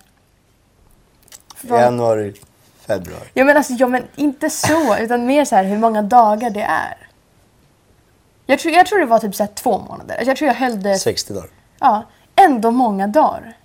Från, 1.56 1.80
Januari, 1.80 2.34
februari. 2.88 3.28
ja, 3.34 3.46
men 3.46 3.58
alltså, 3.58 3.74
ja, 3.74 3.88
men 3.88 4.04
inte 4.16 4.50
så, 4.50 4.98
utan 4.98 5.26
mer 5.26 5.46
så 5.46 5.56
här 5.56 5.64
hur 5.64 5.78
många 5.78 6.02
dagar 6.02 6.50
det 6.50 6.62
är. 6.62 6.98
Jag 8.46 8.60
tror, 8.60 8.74
jag 8.74 8.86
tror 8.86 9.00
det 9.00 9.06
var 9.06 9.20
typ 9.20 9.36
så 9.36 9.44
här 9.44 9.52
två 9.54 9.80
månader. 9.80 10.16
Alltså, 10.16 10.30
jag 10.30 10.38
tror 10.38 10.48
jag 10.48 10.56
höll 10.56 10.84
det, 10.84 10.98
60 11.00 11.34
dagar. 11.34 11.50
ja, 11.80 12.04
ändå 12.36 12.72
många 12.72 13.08
dagar. 13.08 13.58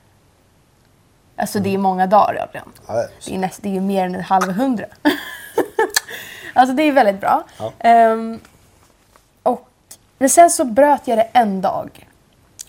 Alltså 1.37 1.58
det 1.61 1.75
är 1.75 1.78
många 1.78 2.06
dagar, 2.06 2.42
Adrian. 2.49 2.72
Ja, 2.87 2.96
ja. 2.96 3.08
Det 3.26 3.34
är, 3.34 3.38
näst, 3.38 3.62
det 3.62 3.76
är 3.76 3.80
mer 3.80 4.04
än 4.04 4.14
en 4.14 4.20
halv 4.20 4.52
hundra. 4.52 4.87
alltså 6.54 6.75
det 6.75 6.82
är 6.82 6.92
väldigt 6.92 7.20
bra. 7.20 7.44
Ja. 7.58 7.72
Ehm, 7.78 8.40
och, 9.42 9.68
men 10.18 10.30
sen 10.30 10.50
så 10.50 10.64
bröt 10.64 11.08
jag 11.08 11.18
det 11.18 11.28
en 11.32 11.61
dag. 11.61 12.08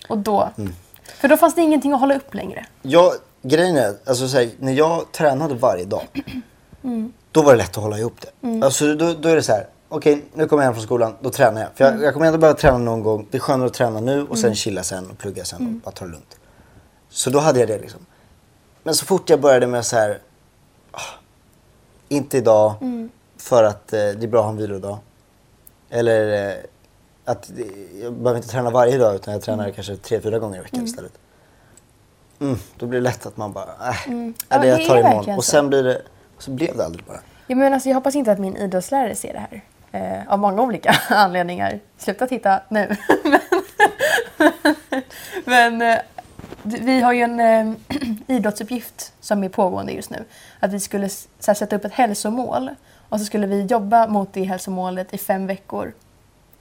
Och 0.08 0.18
då, 0.18 0.50
Mm. 0.58 0.72
för 1.20 1.28
då 1.28 1.36
fanns 1.36 1.54
det 1.54 1.62
ingenting 1.62 1.92
att 1.92 2.00
hålla 2.00 2.16
upp 2.16 2.34
längre. 2.34 2.66
Jag, 2.82 3.12
grejen 3.42 3.76
är, 3.76 3.94
alltså 4.06 4.28
så 4.28 4.36
här, 4.36 4.50
när 4.58 4.72
jag 4.72 5.12
tränade 5.12 5.54
varje 5.54 5.84
dag, 5.84 6.02
då 7.32 7.42
var 7.42 7.52
det 7.52 7.58
lätt 7.58 7.76
att 7.76 7.82
hålla 7.82 7.98
ihop 7.98 8.14
det. 8.20 8.64
Alltså, 8.64 8.94
då, 8.94 9.14
då 9.14 9.28
är 9.28 9.36
det 9.36 9.42
så 9.42 9.52
här, 9.52 9.66
okej 9.88 10.24
nu 10.34 10.46
kommer 10.48 10.62
jag 10.62 10.66
hem 10.66 10.74
från 10.74 10.84
skolan, 10.84 11.14
då 11.20 11.30
tränar 11.30 11.60
jag. 11.60 11.70
För 11.74 11.84
jag, 11.84 12.02
jag 12.02 12.12
kommer 12.14 12.26
ändå 12.26 12.38
behöva 12.38 12.58
träna 12.58 12.78
någon 12.78 13.02
gång. 13.02 13.26
Det 13.30 13.36
är 13.36 13.40
skönare 13.40 13.66
att 13.66 13.74
träna 13.74 14.00
nu 14.00 14.26
och 14.26 14.38
sen 14.38 14.54
chilla 14.54 14.82
sen 14.82 15.10
och 15.10 15.18
plugga 15.18 15.44
sen 15.44 15.66
och 15.66 15.72
bara 15.72 15.90
ta 15.90 16.04
det 16.04 16.10
lugnt. 16.10 16.36
Så 17.08 17.30
då 17.30 17.38
hade 17.38 17.58
jag 17.60 17.68
det 17.68 17.78
liksom. 17.78 18.00
Men 18.82 18.94
så 18.94 19.04
fort 19.06 19.30
jag 19.30 19.40
började 19.40 19.66
med 19.66 19.86
så 19.86 19.96
här, 19.96 20.18
ah, 20.92 21.00
inte 22.08 22.38
idag, 22.38 22.74
för 23.38 23.64
att 23.64 23.92
eh, 23.92 23.98
det 23.98 24.22
är 24.24 24.26
bra 24.28 24.40
att 24.40 24.44
ha 24.44 24.50
en 24.52 24.56
vilodag. 24.56 24.98
Eller 25.90 26.48
eh, 26.48 26.54
att 27.24 27.50
jag 28.02 28.12
behöver 28.12 28.36
inte 28.36 28.48
träna 28.48 28.70
varje 28.70 28.98
dag 28.98 29.14
utan 29.14 29.34
jag 29.34 29.42
tränar 29.42 29.70
kanske 29.70 29.96
tre, 29.96 30.20
fyra 30.20 30.38
gånger 30.38 30.58
i 30.58 30.62
veckan 30.62 30.84
istället. 30.84 31.12
Mm, 32.40 32.58
då 32.78 32.86
blir 32.86 33.00
det 33.00 33.04
lätt 33.04 33.26
att 33.26 33.36
man 33.36 33.52
bara, 33.52 33.64
äh, 33.64 33.96
Ja, 34.06 34.32
ja, 34.48 34.58
det 34.58 34.66
jag 34.66 34.86
tar 34.86 34.96
imorgon. 34.96 35.36
Och 35.36 35.44
sen 35.44 35.68
blir 35.68 35.82
det, 35.82 36.02
och 36.36 36.42
så 36.42 36.50
blev 36.50 36.76
det 36.76 36.84
aldrig 36.84 37.04
bara. 37.04 37.20
Ja, 37.46 37.56
men 37.56 37.72
alltså, 37.72 37.88
jag 37.88 37.94
hoppas 37.94 38.14
inte 38.14 38.32
att 38.32 38.38
min 38.38 38.56
idrottslärare 38.56 39.14
ser 39.14 39.32
det 39.32 39.38
här. 39.38 39.62
Eh, 39.92 40.32
av 40.32 40.38
många 40.38 40.62
olika 40.62 40.94
anledningar. 41.08 41.80
Sluta 41.98 42.26
titta 42.26 42.60
nu. 42.68 42.96
men 45.44 45.82
eh, 45.82 45.98
vi 46.62 47.00
har 47.00 47.12
ju 47.12 47.22
en, 47.22 47.40
eh, 47.40 47.74
idrottsuppgift 48.36 49.12
som 49.20 49.44
är 49.44 49.48
pågående 49.48 49.92
just 49.92 50.10
nu. 50.10 50.24
Att 50.60 50.72
vi 50.72 50.80
skulle 50.80 51.08
här, 51.46 51.54
sätta 51.54 51.76
upp 51.76 51.84
ett 51.84 51.92
hälsomål 51.92 52.70
och 53.08 53.20
så 53.20 53.26
skulle 53.26 53.46
vi 53.46 53.62
jobba 53.62 54.06
mot 54.06 54.32
det 54.32 54.44
hälsomålet 54.44 55.14
i 55.14 55.18
fem 55.18 55.46
veckor 55.46 55.92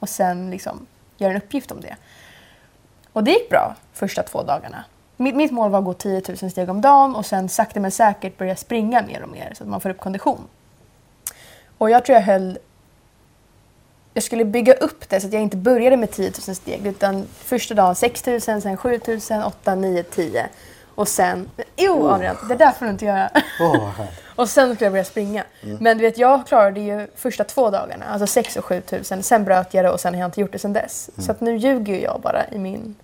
och 0.03 0.09
sen 0.09 0.51
liksom 0.51 0.85
göra 1.17 1.31
en 1.31 1.37
uppgift 1.37 1.71
om 1.71 1.81
det. 1.81 1.95
Och 3.13 3.23
det 3.23 3.31
gick 3.31 3.49
bra 3.49 3.75
första 3.93 4.23
två 4.23 4.43
dagarna. 4.43 4.83
Mitt, 5.17 5.35
mitt 5.35 5.51
mål 5.51 5.71
var 5.71 5.79
att 5.79 5.85
gå 5.85 5.93
10 5.93 6.21
000 6.41 6.51
steg 6.51 6.69
om 6.69 6.81
dagen 6.81 7.15
och 7.15 7.25
sen 7.25 7.49
sakta 7.49 7.79
men 7.79 7.91
säkert 7.91 8.37
börja 8.37 8.55
springa 8.55 9.01
mer 9.01 9.23
och 9.23 9.29
mer 9.29 9.53
så 9.57 9.63
att 9.63 9.69
man 9.69 9.81
får 9.81 9.89
upp 9.89 9.99
kondition. 9.99 10.47
Och 11.77 11.89
jag 11.89 12.05
tror 12.05 12.15
jag 12.15 12.23
höll... 12.23 12.57
Jag 14.13 14.23
skulle 14.23 14.45
bygga 14.45 14.73
upp 14.73 15.09
det 15.09 15.21
så 15.21 15.27
att 15.27 15.33
jag 15.33 15.41
inte 15.41 15.57
började 15.57 15.97
med 15.97 16.11
10 16.11 16.31
000 16.47 16.55
steg 16.55 16.87
utan 16.87 17.27
första 17.37 17.73
dagen 17.73 17.95
6 17.95 18.25
000, 18.25 18.41
sen 18.41 18.77
7 18.77 18.99
000, 19.29 19.43
8, 19.45 19.75
9, 19.75 20.03
10 20.03 20.49
och 20.95 21.07
sen... 21.07 21.49
Jo 21.77 22.07
Adrian, 22.07 22.35
det 22.49 22.55
där 22.55 22.71
får 22.71 22.85
du 22.85 22.91
inte 22.91 23.05
göra. 23.05 23.29
Åh, 23.59 23.91
vad. 23.97 24.07
Och 24.35 24.49
sen 24.49 24.75
skulle 24.75 24.85
jag 24.85 24.93
börja 24.93 25.03
springa. 25.03 25.43
Men 25.79 25.97
du 25.97 26.03
vet, 26.03 26.17
jag 26.17 26.47
klarade 26.47 26.79
ju 26.79 27.07
första 27.15 27.43
två 27.43 27.69
dagarna, 27.69 28.05
alltså 28.05 28.27
6 28.27 28.55
och 28.55 28.65
7 28.65 28.81
tusen. 28.81 29.23
Sen 29.23 29.43
bröt 29.43 29.73
jag 29.73 29.85
det 29.85 29.91
och 29.91 29.99
sen 29.99 30.13
har 30.13 30.21
jag 30.21 30.27
inte 30.27 30.41
gjort 30.41 30.51
det 30.51 30.59
sen 30.59 30.73
dess. 30.73 31.09
Så 31.17 31.31
att 31.31 31.41
nu 31.41 31.55
ljuger 31.57 31.93
ju 31.93 32.01
jag 32.01 32.21
bara 32.21 32.47
i 32.51 32.57
min 32.57 32.95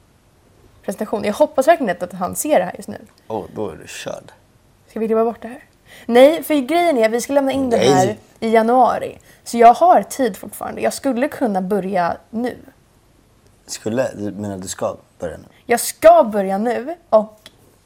presentation. 0.85 1.23
Jag 1.23 1.33
hoppas 1.33 1.67
verkligen 1.67 1.89
inte 1.89 2.05
att 2.05 2.13
han 2.13 2.35
ser 2.35 2.59
det 2.59 2.65
här 2.65 2.73
just 2.77 2.87
nu. 2.87 2.97
Åh, 3.27 3.45
då 3.55 3.69
är 3.69 3.75
du 3.75 3.87
körd. 3.87 4.31
Ska 4.89 4.99
vi 4.99 5.07
klippa 5.07 5.23
bort 5.23 5.41
det 5.41 5.47
här? 5.47 5.63
Nej, 6.05 6.43
för 6.43 6.55
grejen 6.55 6.97
är 6.97 7.05
att 7.05 7.11
vi 7.11 7.21
ska 7.21 7.33
lämna 7.33 7.51
in 7.51 7.69
den 7.69 7.79
Nej. 7.79 7.89
här 7.89 8.17
i 8.39 8.49
januari. 8.49 9.17
Så 9.43 9.57
jag 9.57 9.73
har 9.73 10.03
tid 10.03 10.37
fortfarande. 10.37 10.81
Jag 10.81 10.93
skulle 10.93 11.27
kunna 11.27 11.61
börja 11.61 12.17
nu. 12.29 12.57
Skulle, 13.65 14.11
du 14.15 14.31
menar 14.31 14.57
du 14.57 14.67
ska 14.67 14.95
börja 15.19 15.37
nu? 15.37 15.43
Jag 15.65 15.79
ska 15.79 16.23
börja 16.23 16.57
nu 16.57 16.95
och 17.09 17.38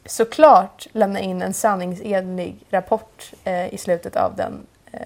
såklart 0.06 0.86
lämna 0.92 1.20
in 1.20 1.42
en 1.42 1.54
sanningsenlig 1.54 2.66
rapport 2.70 3.32
eh, 3.44 3.74
i 3.74 3.78
slutet 3.78 4.16
av, 4.16 4.36
den, 4.36 4.66
eh, 4.92 5.00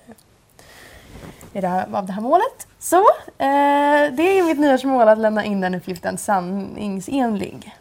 det 1.52 1.68
här, 1.68 1.88
av 1.92 2.06
det 2.06 2.12
här 2.12 2.22
målet. 2.22 2.66
Så, 2.78 3.00
eh, 3.38 4.12
det 4.12 4.38
är 4.38 4.44
mitt 4.44 4.58
nyårsmål 4.58 5.08
att 5.08 5.18
lämna 5.18 5.44
in 5.44 5.60
den 5.60 5.74
uppgiften 5.74 6.18
sanningsenlig. 6.18 7.76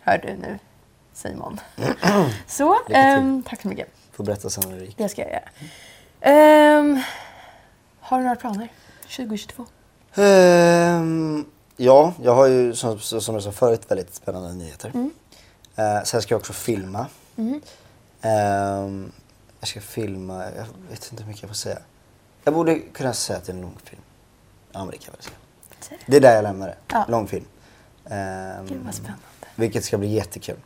Hör 0.00 0.18
du 0.18 0.36
nu, 0.36 0.58
Simon. 1.12 1.60
Så, 2.46 2.76
ehm, 2.88 3.42
tack 3.42 3.62
så 3.62 3.68
mycket. 3.68 3.88
Får 4.12 4.24
berätta 4.24 4.50
sen 4.50 4.70
när 4.70 4.88
det 4.96 5.08
ska 5.08 5.22
jag 5.22 5.30
göra. 5.30 5.48
Ehm, 6.20 7.00
har 8.00 8.18
du 8.18 8.24
några 8.24 8.36
planer? 8.36 8.68
2022? 9.02 9.66
Ehm, 10.14 11.44
ja, 11.76 12.12
jag 12.22 12.34
har 12.34 12.46
ju 12.46 12.74
som, 12.74 12.98
som 13.00 13.34
jag 13.34 13.42
sa 13.42 13.52
förut 13.52 13.90
väldigt 13.90 14.14
spännande 14.14 14.54
nyheter. 14.54 14.90
Mm. 14.94 15.10
Eh, 15.78 16.02
sen 16.02 16.22
ska 16.22 16.34
jag 16.34 16.38
också 16.40 16.52
filma. 16.52 17.06
Ehm, 18.20 19.12
jag 19.60 19.68
ska 19.68 19.80
filma, 19.80 20.44
jag 20.44 20.66
vet 20.90 21.10
inte 21.10 21.22
hur 21.22 21.28
mycket 21.28 21.42
jag 21.42 21.50
får 21.50 21.54
säga. 21.54 21.78
Jag 22.44 22.54
borde 22.54 22.78
kunna 22.78 23.12
säga 23.12 23.38
att 23.38 23.44
det 23.44 23.52
är 23.52 23.56
en 23.56 23.62
långfilm. 23.62 24.02
Ja 24.72 24.78
men 24.78 24.90
det 24.90 24.98
kan 24.98 25.06
jag 25.06 25.12
väl 25.12 25.22
säga. 25.22 25.98
Det 26.06 26.16
är 26.16 26.20
där 26.20 26.34
jag 26.34 26.42
lämnar 26.42 26.66
det. 26.66 26.76
Ja. 26.88 27.04
Långfilm. 27.08 27.44
Ehm, 28.04 28.66
Gud 28.66 28.84
vad 28.84 28.94
spännande. 28.94 29.24
Vilket 29.56 29.84
ska 29.84 29.98
bli 29.98 30.08
jättekul. 30.08 30.56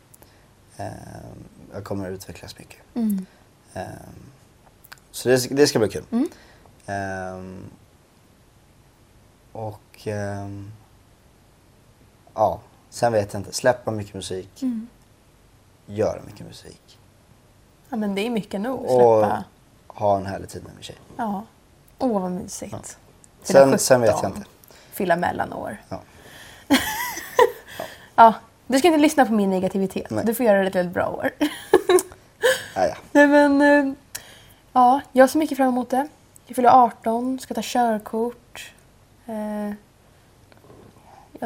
Ehm, 0.77 0.93
jag 1.73 1.85
kommer 1.85 2.07
att 2.07 2.13
utvecklas 2.13 2.59
mycket. 2.59 2.81
Mm. 2.95 3.27
Ehm, 3.75 3.87
så 5.11 5.29
det, 5.29 5.47
det 5.51 5.67
ska 5.67 5.79
bli 5.79 5.89
kul. 5.89 6.05
Ehm, 6.87 7.65
och 9.53 10.09
ja, 12.35 12.61
sen 12.91 13.13
vet 13.13 13.33
jag 13.33 13.41
inte. 13.41 13.53
Släppa 13.53 13.91
mycket 13.91 14.15
musik. 14.15 14.63
Mm. 14.63 14.89
Göra 15.87 16.21
mycket 16.27 16.47
musik. 16.47 16.99
Ja 17.89 17.97
men 17.97 18.15
det 18.15 18.27
är 18.27 18.31
mycket 18.31 18.61
nog. 18.61 18.81
Och 18.81 19.21
Släppa. 19.21 19.45
ha 19.87 20.17
en 20.17 20.27
härlig 20.27 20.49
tid 20.49 20.63
med 20.65 20.73
min 20.75 20.83
tjej. 20.83 20.97
Ja. 21.17 21.45
Åh 21.99 22.21
vad 22.21 22.31
mysigt. 22.31 22.99
Fylla 23.43 23.61
Sen, 23.61 23.79
sen 23.79 24.01
vet 24.01 24.11
jag 24.11 24.19
17. 24.19 24.37
inte. 24.37 24.49
Fylla 24.93 25.17
mellanår. 25.17 25.77
Ja. 25.89 26.01
Ja, 28.15 28.35
du 28.67 28.79
ska 28.79 28.89
inte 28.89 29.01
lyssna 29.01 29.27
på 29.27 29.33
min 29.33 29.51
negativitet. 29.51 30.11
Nej. 30.11 30.25
Du 30.25 30.35
får 30.35 30.47
göra 30.47 30.61
det 30.61 30.67
ett 30.69 30.75
väldigt 30.75 30.95
bra 30.95 31.09
år. 31.09 31.31
Ja, 32.75 32.87
ja. 32.87 32.95
Nej 33.13 33.27
men, 33.27 33.61
eh, 33.63 33.95
ja, 34.73 35.01
jag 35.13 35.31
ser 35.31 35.39
mycket 35.39 35.57
fram 35.57 35.69
emot 35.69 35.91
det. 35.91 36.09
Jag 36.47 36.57
fyller 36.57 36.69
18, 36.85 37.39
ska 37.39 37.55
ta 37.55 37.61
körkort. 37.65 38.73
Eh, 39.27 39.35
Ja, 39.69 39.75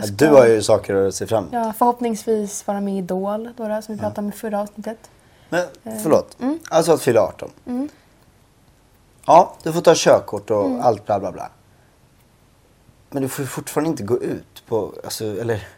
ska, 0.02 0.14
Du 0.14 0.26
har 0.28 0.46
ju 0.46 0.62
saker 0.62 0.94
att 0.94 1.14
se 1.14 1.26
fram 1.26 1.38
emot. 1.44 1.52
Ja, 1.52 1.72
förhoppningsvis 1.78 2.66
vara 2.66 2.80
med 2.80 2.94
i 2.94 2.98
Idol, 2.98 3.52
då, 3.56 3.68
då, 3.68 3.82
som 3.82 3.94
vi 3.94 4.00
pratade 4.00 4.20
om 4.20 4.28
i 4.28 4.32
förra 4.32 4.60
avsnittet. 4.60 5.10
Men 5.48 5.60
Eh, 5.84 5.94
förlåt, 6.02 6.36
mm. 6.40 6.58
alltså 6.70 6.92
att 6.92 7.02
fylla 7.02 7.20
18. 7.20 7.50
Ja, 9.26 9.54
du 9.62 9.72
får 9.72 9.80
ta 9.80 9.92
körkort 9.96 10.50
och 10.50 10.66
Mm. 10.66 10.80
allt 10.80 11.06
bla 11.06 11.20
bla 11.20 11.32
bla. 11.32 11.50
Men 13.10 13.22
du 13.22 13.28
får 13.28 13.42
ju 13.42 13.46
fortfarande 13.48 13.90
inte 13.90 14.02
gå 14.02 14.18
ut 14.22 14.62
på, 14.68 14.92
alltså, 15.04 15.24
eller 15.40 15.68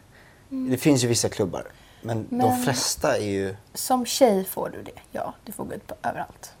det 0.49 0.77
finns 0.77 1.03
ju 1.03 1.07
vissa 1.07 1.29
klubbar. 1.29 1.63
Men, 2.01 2.27
de 2.29 2.35
Mm. 2.35 2.47
Men- 2.47 2.63
flesta 2.63 3.17
är 3.17 3.21
ju, 3.23 3.55
Som 3.73 4.05
tjej 4.05 4.45
får 4.45 4.69
du 4.69 4.81
det, 4.83 4.91
ja. 5.11 5.33
Du 5.45 5.51
får 5.51 5.65
gå 5.65 5.73
ut 5.73 5.87
på 5.87 5.95
överallt. 6.03 6.53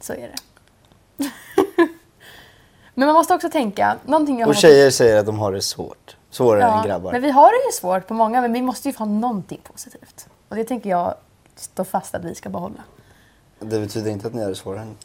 Så 0.00 0.12
är 0.12 0.32
det. 1.16 1.30
Men 2.98 3.06
man 3.06 3.14
måste 3.14 3.34
också 3.34 3.50
tänka, 3.50 3.96
någonting 4.06 4.38
jag 4.38 4.48
och 4.48 4.54
tjejer 4.56 4.90
säger 4.90 5.16
att 5.20 5.26
de 5.26 5.38
har 5.38 5.52
det 5.52 5.62
svårt. 5.62 6.16
Svårare 6.30 6.62
än 6.62 6.68
Ja, 6.76 6.82
grabbar. 6.86 7.12
men 7.12 7.22
vi 7.22 7.30
har 7.30 7.48
det 7.50 7.66
ju 7.66 7.72
svårt 7.72 8.06
på 8.06 8.14
många, 8.14 8.40
men 8.40 8.52
vi 8.52 8.62
måste 8.62 8.88
ju 8.88 8.94
ha 8.96 9.06
någonting 9.06 9.60
positivt. 9.72 10.26
Och 10.48 10.56
det 10.56 10.64
tänker 10.64 10.90
jag 10.90 11.14
stå 11.56 11.84
fast 11.84 12.14
att 12.14 12.24
vi 12.24 12.34
ska 12.34 12.48
behålla. 12.48 12.82
Det 13.60 13.80
betyder 13.80 14.10
inte 14.10 14.26
att 14.26 14.34
ni 14.34 14.42
har 14.42 14.48
det 14.48 14.54
svårare 14.54 14.82
än 14.82 14.96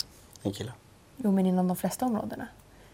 en 0.43 0.51
kille. 0.51 0.71
Jo, 1.17 1.31
men 1.31 1.45
inom 1.45 1.67
de 1.67 1.77
flesta 1.77 2.05
områdena. 2.05 2.47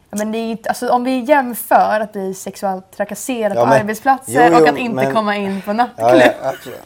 Ja, 0.10 0.18
men 0.18 0.32
det 0.32 0.38
är 0.38 0.52
inte, 0.52 0.70
alltså, 0.70 0.90
om 0.90 1.04
vi 1.04 1.20
jämför 1.20 2.00
att 2.00 2.12
bli 2.14 2.34
sexuellt 2.34 2.92
trakasserad 2.92 3.58
Ja, 3.58 3.62
på 3.64 3.70
men- 3.70 3.82
arbetsplatser 3.82 4.46
jo, 4.50 4.56
jo, 4.58 4.62
och 4.64 4.70
att 4.70 4.78
inte 4.78 4.96
men- 4.96 5.14
komma 5.14 5.36
in 5.36 5.62
på 5.62 5.74
nattklubb. 5.74 6.10
Ja, 6.42 6.50
absolut. 6.50 6.80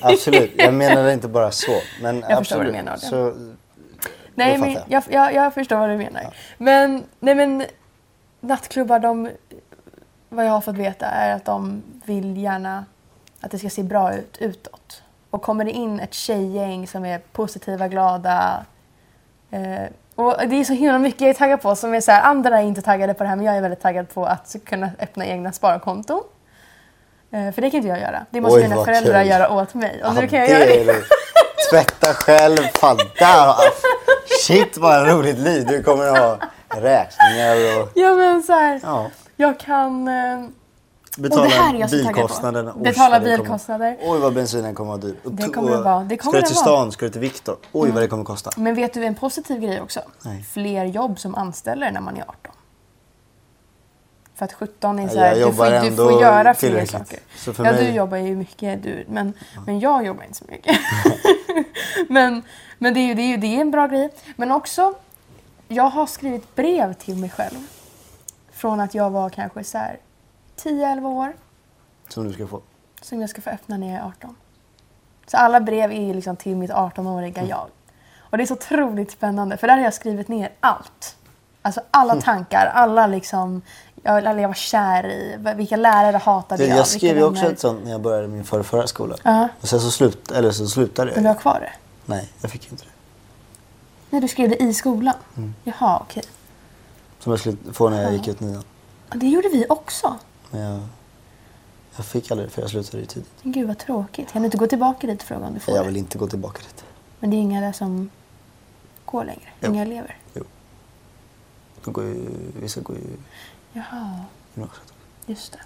absolut. 0.00 0.52
Jag 0.56 0.74
menar 0.74 1.02
det 1.04 1.12
inte 1.12 1.28
bara 1.28 1.50
så. 1.50 1.72
Men 2.02 2.16
Jag 2.16 2.38
förstår 2.38 2.38
absolut. 2.38 2.58
vad 2.58 2.66
du 2.66 2.72
menar, 2.72 2.96
Så, 2.96 3.34
Nej, 4.34 4.58
men 4.58 4.76
jag, 4.88 5.02
jag, 5.10 5.34
jag 5.34 5.54
förstår 5.54 5.76
vad 5.76 5.88
du 5.88 5.96
menar. 5.96 6.34
Men, 6.58 7.04
nej, 7.20 7.34
men 7.34 7.64
nattklubbar, 8.40 8.98
de, 8.98 9.30
vad 10.28 10.46
jag 10.46 10.50
har 10.50 10.60
fått 10.60 10.76
veta 10.76 11.06
är 11.06 11.34
att 11.34 11.44
de 11.44 11.82
vill 12.04 12.36
gärna 12.36 12.84
att 13.40 13.50
det 13.50 13.58
ska 13.58 13.70
se 13.70 13.82
bra 13.82 14.14
ut 14.14 14.36
utåt. 14.40 15.02
Och 15.30 15.42
kommer 15.42 15.64
det 15.64 15.70
in 15.70 16.00
ett 16.00 16.14
tjejgäng 16.14 16.86
som 16.86 17.04
är 17.04 17.18
positiva, 17.18 17.88
glada 17.88 18.64
eh, 19.50 19.82
och 20.14 20.48
det 20.48 20.56
är 20.60 20.64
så 20.64 20.72
himla 20.72 20.98
mycket 20.98 21.20
jag 21.20 21.30
är 21.30 21.34
taggad 21.34 21.62
på 21.62 21.76
som 21.76 21.94
är 21.94 22.00
så 22.00 22.10
här, 22.12 22.22
andra 22.22 22.58
är 22.60 22.62
inte 22.62 22.82
taggade 22.82 23.14
på 23.14 23.22
det 23.22 23.28
här 23.28 23.36
men 23.36 23.46
jag 23.46 23.56
är 23.56 23.60
väldigt 23.60 23.80
taggad 23.80 24.08
på 24.14 24.26
att 24.26 24.56
kunna 24.64 24.90
öppna 24.98 25.26
egna 25.26 25.52
sparkonton. 25.52 26.22
Eh, 27.30 27.52
för 27.52 27.62
det 27.62 27.70
kan 27.70 27.78
inte 27.78 27.88
jag 27.88 28.00
göra. 28.00 28.26
Det 28.30 28.40
måste 28.40 28.60
Oj, 28.60 28.68
mina 28.68 28.84
föräldrar 28.84 29.20
kul. 29.22 29.30
göra 29.30 29.50
åt 29.52 29.74
mig. 29.74 30.02
Och 30.02 30.08
ja, 30.08 30.20
nu 30.20 30.28
kan 30.28 30.38
jag 30.38 30.48
göra 30.48 30.64
det. 30.64 30.94
Tvätta 31.72 32.14
själv. 32.14 32.56
Fan, 32.74 32.96
där. 32.96 33.54
Shit 34.42 34.76
vad 34.78 35.08
roligt 35.08 35.38
liv. 35.38 35.66
Du 35.66 35.82
kommer 35.82 36.04
att 36.08 36.18
ha 36.18 36.38
räkningar 36.68 37.80
och 37.82 37.88
Ja 37.94 38.14
men 38.14 38.42
så 38.42 38.52
här, 38.52 38.80
ja, 38.82 39.10
jag 39.36 39.60
kan... 39.60 40.08
Eh, 40.08 40.14
betala 41.18 41.42
Och 41.42 41.48
det 41.48 41.54
här 41.54 41.74
är 41.74 41.78
jag 41.78 41.90
så 41.90 41.96
taggad 41.96 42.14
på. 42.14 42.20
bilkostnaderna. 42.20 42.72
Betala 42.76 43.18
det 43.18 43.24
kommer- 43.24 43.38
bilkostnader. 43.38 43.96
Oj 44.02 44.18
vad 44.20 44.34
bensinen 44.34 44.74
kommer 44.74 44.94
att 44.94 45.00
vara 45.02 45.12
dyr. 45.12 45.20
Och 45.24 45.32
Det 45.32 45.48
kommer 45.48 45.78
och 45.78 45.84
vara. 45.84 46.00
Det 46.04 46.16
kommer 46.16 46.32
ska 46.32 46.40
du 46.40 46.46
till. 46.46 46.56
Mm. 46.56 46.64
stan, 46.64 46.92
ska 46.92 47.04
du 47.06 47.10
till 47.10 47.20
Viktor. 47.20 47.56
Oj 47.72 47.90
vad 47.90 48.02
det 48.02 48.08
kommer 48.08 48.24
kosta. 48.24 48.50
Men 48.56 48.74
vet 48.74 48.94
du 48.94 49.04
en 49.04 49.14
positiv 49.14 49.60
grej 49.60 49.80
också? 49.80 50.00
Nej. 50.22 50.44
Fler 50.52 50.84
jobb 50.84 51.18
som 51.18 51.34
anställer 51.34 51.90
när 51.90 52.00
man 52.00 52.16
är 52.16 52.22
18. 52.22 52.36
För 54.34 54.44
att 54.44 54.52
17 54.52 54.98
är 54.98 55.02
Ja, 55.02 55.08
så 55.08 55.18
här, 55.18 55.34
du, 55.34 55.52
får, 55.52 55.90
du 55.90 55.96
får 55.96 56.22
göra 56.22 56.54
fler 56.54 56.86
saker. 56.86 57.18
Så 57.36 57.52
för 57.52 57.64
ja, 57.64 57.72
mig- 57.72 57.86
du 57.86 57.92
jobbar 57.92 58.16
ju 58.16 58.36
mycket 58.36 58.82
du, 58.82 59.04
men, 59.08 59.32
men 59.66 59.80
jag 59.80 60.06
jobbar 60.06 60.24
inte 60.24 60.38
så 60.38 60.44
mycket. 60.48 60.76
men 62.08 62.42
men 62.82 62.94
det, 62.94 63.00
är 63.00 63.06
ju, 63.06 63.14
det, 63.14 63.22
är 63.22 63.26
ju, 63.26 63.36
det 63.36 63.46
är 63.46 63.60
en 63.60 63.70
bra 63.70 63.86
grej. 63.86 64.10
Men 64.36 64.50
också, 64.50 64.94
jag 65.68 65.90
har 65.90 66.06
skrivit 66.06 66.54
brev 66.54 66.92
till 66.92 67.16
mig 67.16 67.30
själv. 67.30 67.66
Från 68.52 68.80
att 68.80 68.94
jag 68.94 69.10
var 69.10 69.30
kanske 69.30 69.64
så 69.64 69.78
här 69.78 69.98
10-11 70.56 71.06
år. 71.06 71.32
Som 72.08 72.24
du 72.24 72.32
ska 72.32 72.46
få. 72.46 72.62
som 73.00 73.20
jag 73.20 73.30
ska 73.30 73.40
få 73.40 73.50
öppna 73.50 73.76
när 73.76 73.86
jag 73.86 73.96
är 73.96 74.06
18. 74.06 74.36
Så 75.26 75.36
alla 75.36 75.60
brev 75.60 75.92
är 75.92 76.02
ju 76.06 76.14
liksom 76.14 76.36
till 76.36 76.56
mitt 76.56 76.70
18-åriga 76.70 77.44
jag. 77.44 77.66
Och 78.18 78.36
det 78.36 78.44
är 78.44 78.46
så 78.46 78.54
otroligt 78.54 79.10
spännande 79.10 79.56
för 79.56 79.66
där 79.66 79.76
har 79.76 79.84
jag 79.84 79.94
skrivit 79.94 80.28
ner 80.28 80.50
allt. 80.60 81.16
Alltså 81.62 81.80
alla 81.90 82.20
tankar, 82.20 82.66
alla 82.74 83.06
liksom, 83.06 83.62
jag, 84.02 84.26
alla 84.26 84.40
jag 84.40 84.48
var 84.48 84.54
kär 84.54 85.06
i, 85.06 85.38
vilka 85.56 85.76
lärare 85.76 86.16
hatade 86.16 86.62
Det, 86.62 86.68
jag. 86.68 86.78
jag 86.78 86.86
skrev 86.86 87.16
ju 87.16 87.24
också 87.24 87.46
ett 87.46 87.60
sånt 87.60 87.84
när 87.84 87.90
jag 87.90 88.00
började 88.00 88.28
min 88.28 88.44
förra, 88.44 88.62
förra 88.62 88.86
skola. 88.86 89.16
Ja. 89.22 89.48
Och 89.60 89.68
sen 89.68 89.80
så, 89.80 89.90
slut, 89.90 90.30
eller 90.30 90.50
så 90.50 90.66
slutade 90.66 91.10
Men 91.14 91.22
du 91.22 91.28
jag. 91.28 91.34
har 91.34 91.40
kvar 91.40 91.60
det? 91.60 91.72
Nej, 92.06 92.28
jag 92.40 92.50
fick 92.50 92.70
inte 92.72 92.84
det. 92.84 92.90
Nej, 94.10 94.20
du 94.20 94.28
skrev 94.28 94.48
det 94.50 94.62
i 94.62 94.74
skolan? 94.74 95.14
Mm. 95.36 95.54
Jaha, 95.64 95.98
okej. 96.02 96.22
Som 97.18 97.30
jag 97.32 97.40
skulle 97.40 97.56
få 97.72 97.88
när 97.90 98.02
jag 98.02 98.12
gick 98.12 98.28
ut 98.28 98.40
nian. 98.40 98.64
Det 99.14 99.26
gjorde 99.28 99.48
vi 99.48 99.66
också. 99.68 100.16
Men 100.50 100.60
jag, 100.60 100.80
Jag 101.96 102.04
fick 102.06 102.30
aldrig 102.30 102.48
det 102.48 102.52
för 102.52 102.62
jag 102.62 102.70
slutade 102.70 102.98
ju 102.98 103.06
tidigt. 103.06 103.30
Gud 103.42 103.66
vad 103.66 103.78
tråkigt. 103.78 104.32
Kan 104.32 104.42
du 104.42 104.46
inte 104.46 104.56
gå 104.58 104.66
tillbaka 104.66 105.06
dit 105.06 105.20
och 105.22 105.26
fråga 105.28 105.46
om 105.46 105.54
du 105.54 105.60
får 105.60 105.74
Jag 105.74 105.84
det? 105.84 105.88
vill 105.88 105.96
inte 105.96 106.18
gå 106.18 106.26
tillbaka 106.26 106.58
dit. 106.58 106.84
Men 107.20 107.30
det 107.30 107.36
är 107.36 107.38
inga 107.38 107.60
där 107.60 107.72
som 107.72 108.10
går 109.04 109.24
längre? 109.24 109.48
Jo. 109.60 109.70
Inga 109.70 109.82
elever? 109.82 110.16
Jo. 110.34 110.44
Då 111.84 111.90
går 111.90 112.04
ju, 112.04 112.26
vissa 112.60 112.80
går 112.80 112.96
ju 112.96 113.02
Jaha, 113.72 114.24
gymnasiet. 114.54 114.92
just 115.26 115.52
det. 115.52 115.58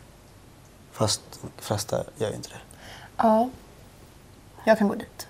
Fast 0.93 1.21
de 1.57 1.63
flesta 1.63 2.05
gör 2.17 2.29
ju 2.31 2.37
inte 2.37 2.49
det. 2.49 2.61
Ja. 3.17 3.49
Jag 4.65 4.79
kan 4.79 4.89
gå 4.89 4.95
dit. 4.95 5.27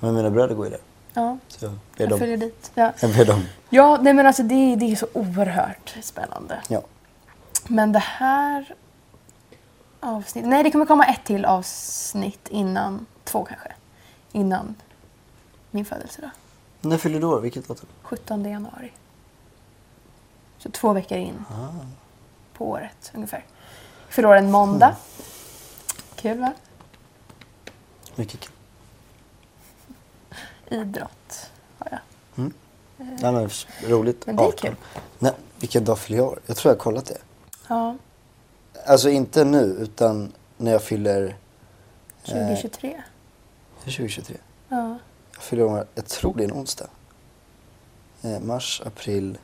Men 0.00 0.14
mina 0.14 0.30
bröder 0.30 0.54
går 0.54 0.64
ju 0.66 0.70
där. 0.70 0.80
Ja, 1.14 1.38
Så 1.48 1.64
jag 1.64 1.72
ber 1.72 1.78
jag 1.96 2.08
dem. 2.10 2.18
följer 2.18 2.36
dit. 2.36 2.70
Ja, 2.74 2.92
Jag 3.00 3.14
ber 3.16 3.24
dem. 3.24 3.44
ja 3.70 3.98
nej 4.02 4.12
men 4.12 4.26
alltså 4.26 4.42
det, 4.42 4.76
det 4.76 4.92
är 4.92 4.96
så 4.96 5.06
oerhört 5.12 5.96
spännande. 6.02 6.60
Ja. 6.68 6.82
Men 7.68 7.92
det 7.92 7.98
här 7.98 8.74
avsnittet... 10.00 10.48
Nej, 10.50 10.62
det 10.62 10.70
kommer 10.70 10.86
komma 10.86 11.04
ett 11.06 11.24
till 11.24 11.44
avsnitt 11.44 12.48
innan, 12.48 13.06
två 13.24 13.44
kanske, 13.44 13.72
innan 14.32 14.74
min 15.70 15.84
födelsedag. 15.84 16.30
När 16.80 16.98
fyller 16.98 17.20
du 17.20 17.26
år? 17.26 17.40
Vilket 17.40 17.68
datum? 17.68 17.86
17 18.02 18.44
januari. 18.44 18.92
Så 20.58 20.70
två 20.70 20.92
veckor 20.92 21.18
in 21.18 21.44
Ah. 21.50 21.68
På 22.54 22.68
året 22.68 23.10
ungefär. 23.14 23.44
Fyller 24.08 24.34
en 24.34 24.50
måndag. 24.50 24.96
Kul 26.16 26.38
va? 26.38 26.52
Mycket 28.16 28.40
kul. 28.40 28.52
Idrott 30.68 31.50
har 31.78 31.88
jag. 31.90 32.00
Nej, 32.96 33.32
men, 33.32 33.50
roligt. 33.90 34.26
Men 34.26 34.36
det 34.36 34.42
är 34.42 34.46
18. 34.46 34.58
kul. 34.60 34.76
Nej, 35.18 35.32
vilken 35.58 35.84
dag 35.84 35.98
fyller 35.98 36.18
jag 36.18 36.26
år? 36.26 36.38
Jag 36.46 36.56
tror 36.56 36.70
jag 36.70 36.76
har 36.76 36.82
kollat 36.82 37.06
det. 37.06 37.18
Ja, 37.68 37.96
Alltså 38.86 39.10
inte 39.10 39.44
nu, 39.44 39.62
utan 39.62 40.32
när 40.56 40.72
jag 40.72 40.82
fyller... 40.82 41.36
2023. 42.24 42.88
Är 42.90 42.96
det 43.84 43.90
2023? 43.90 44.36
Ja. 44.68 44.98
Jag 45.34 45.42
fyller 45.42 45.64
år, 45.64 45.86
jag 45.94 46.06
tror 46.06 46.34
det 46.36 46.44
är 46.44 46.48
en 46.48 46.52
onsdag. 46.52 46.86
Eh, 48.22 48.40
mars, 48.40 48.82
april... 48.86 49.38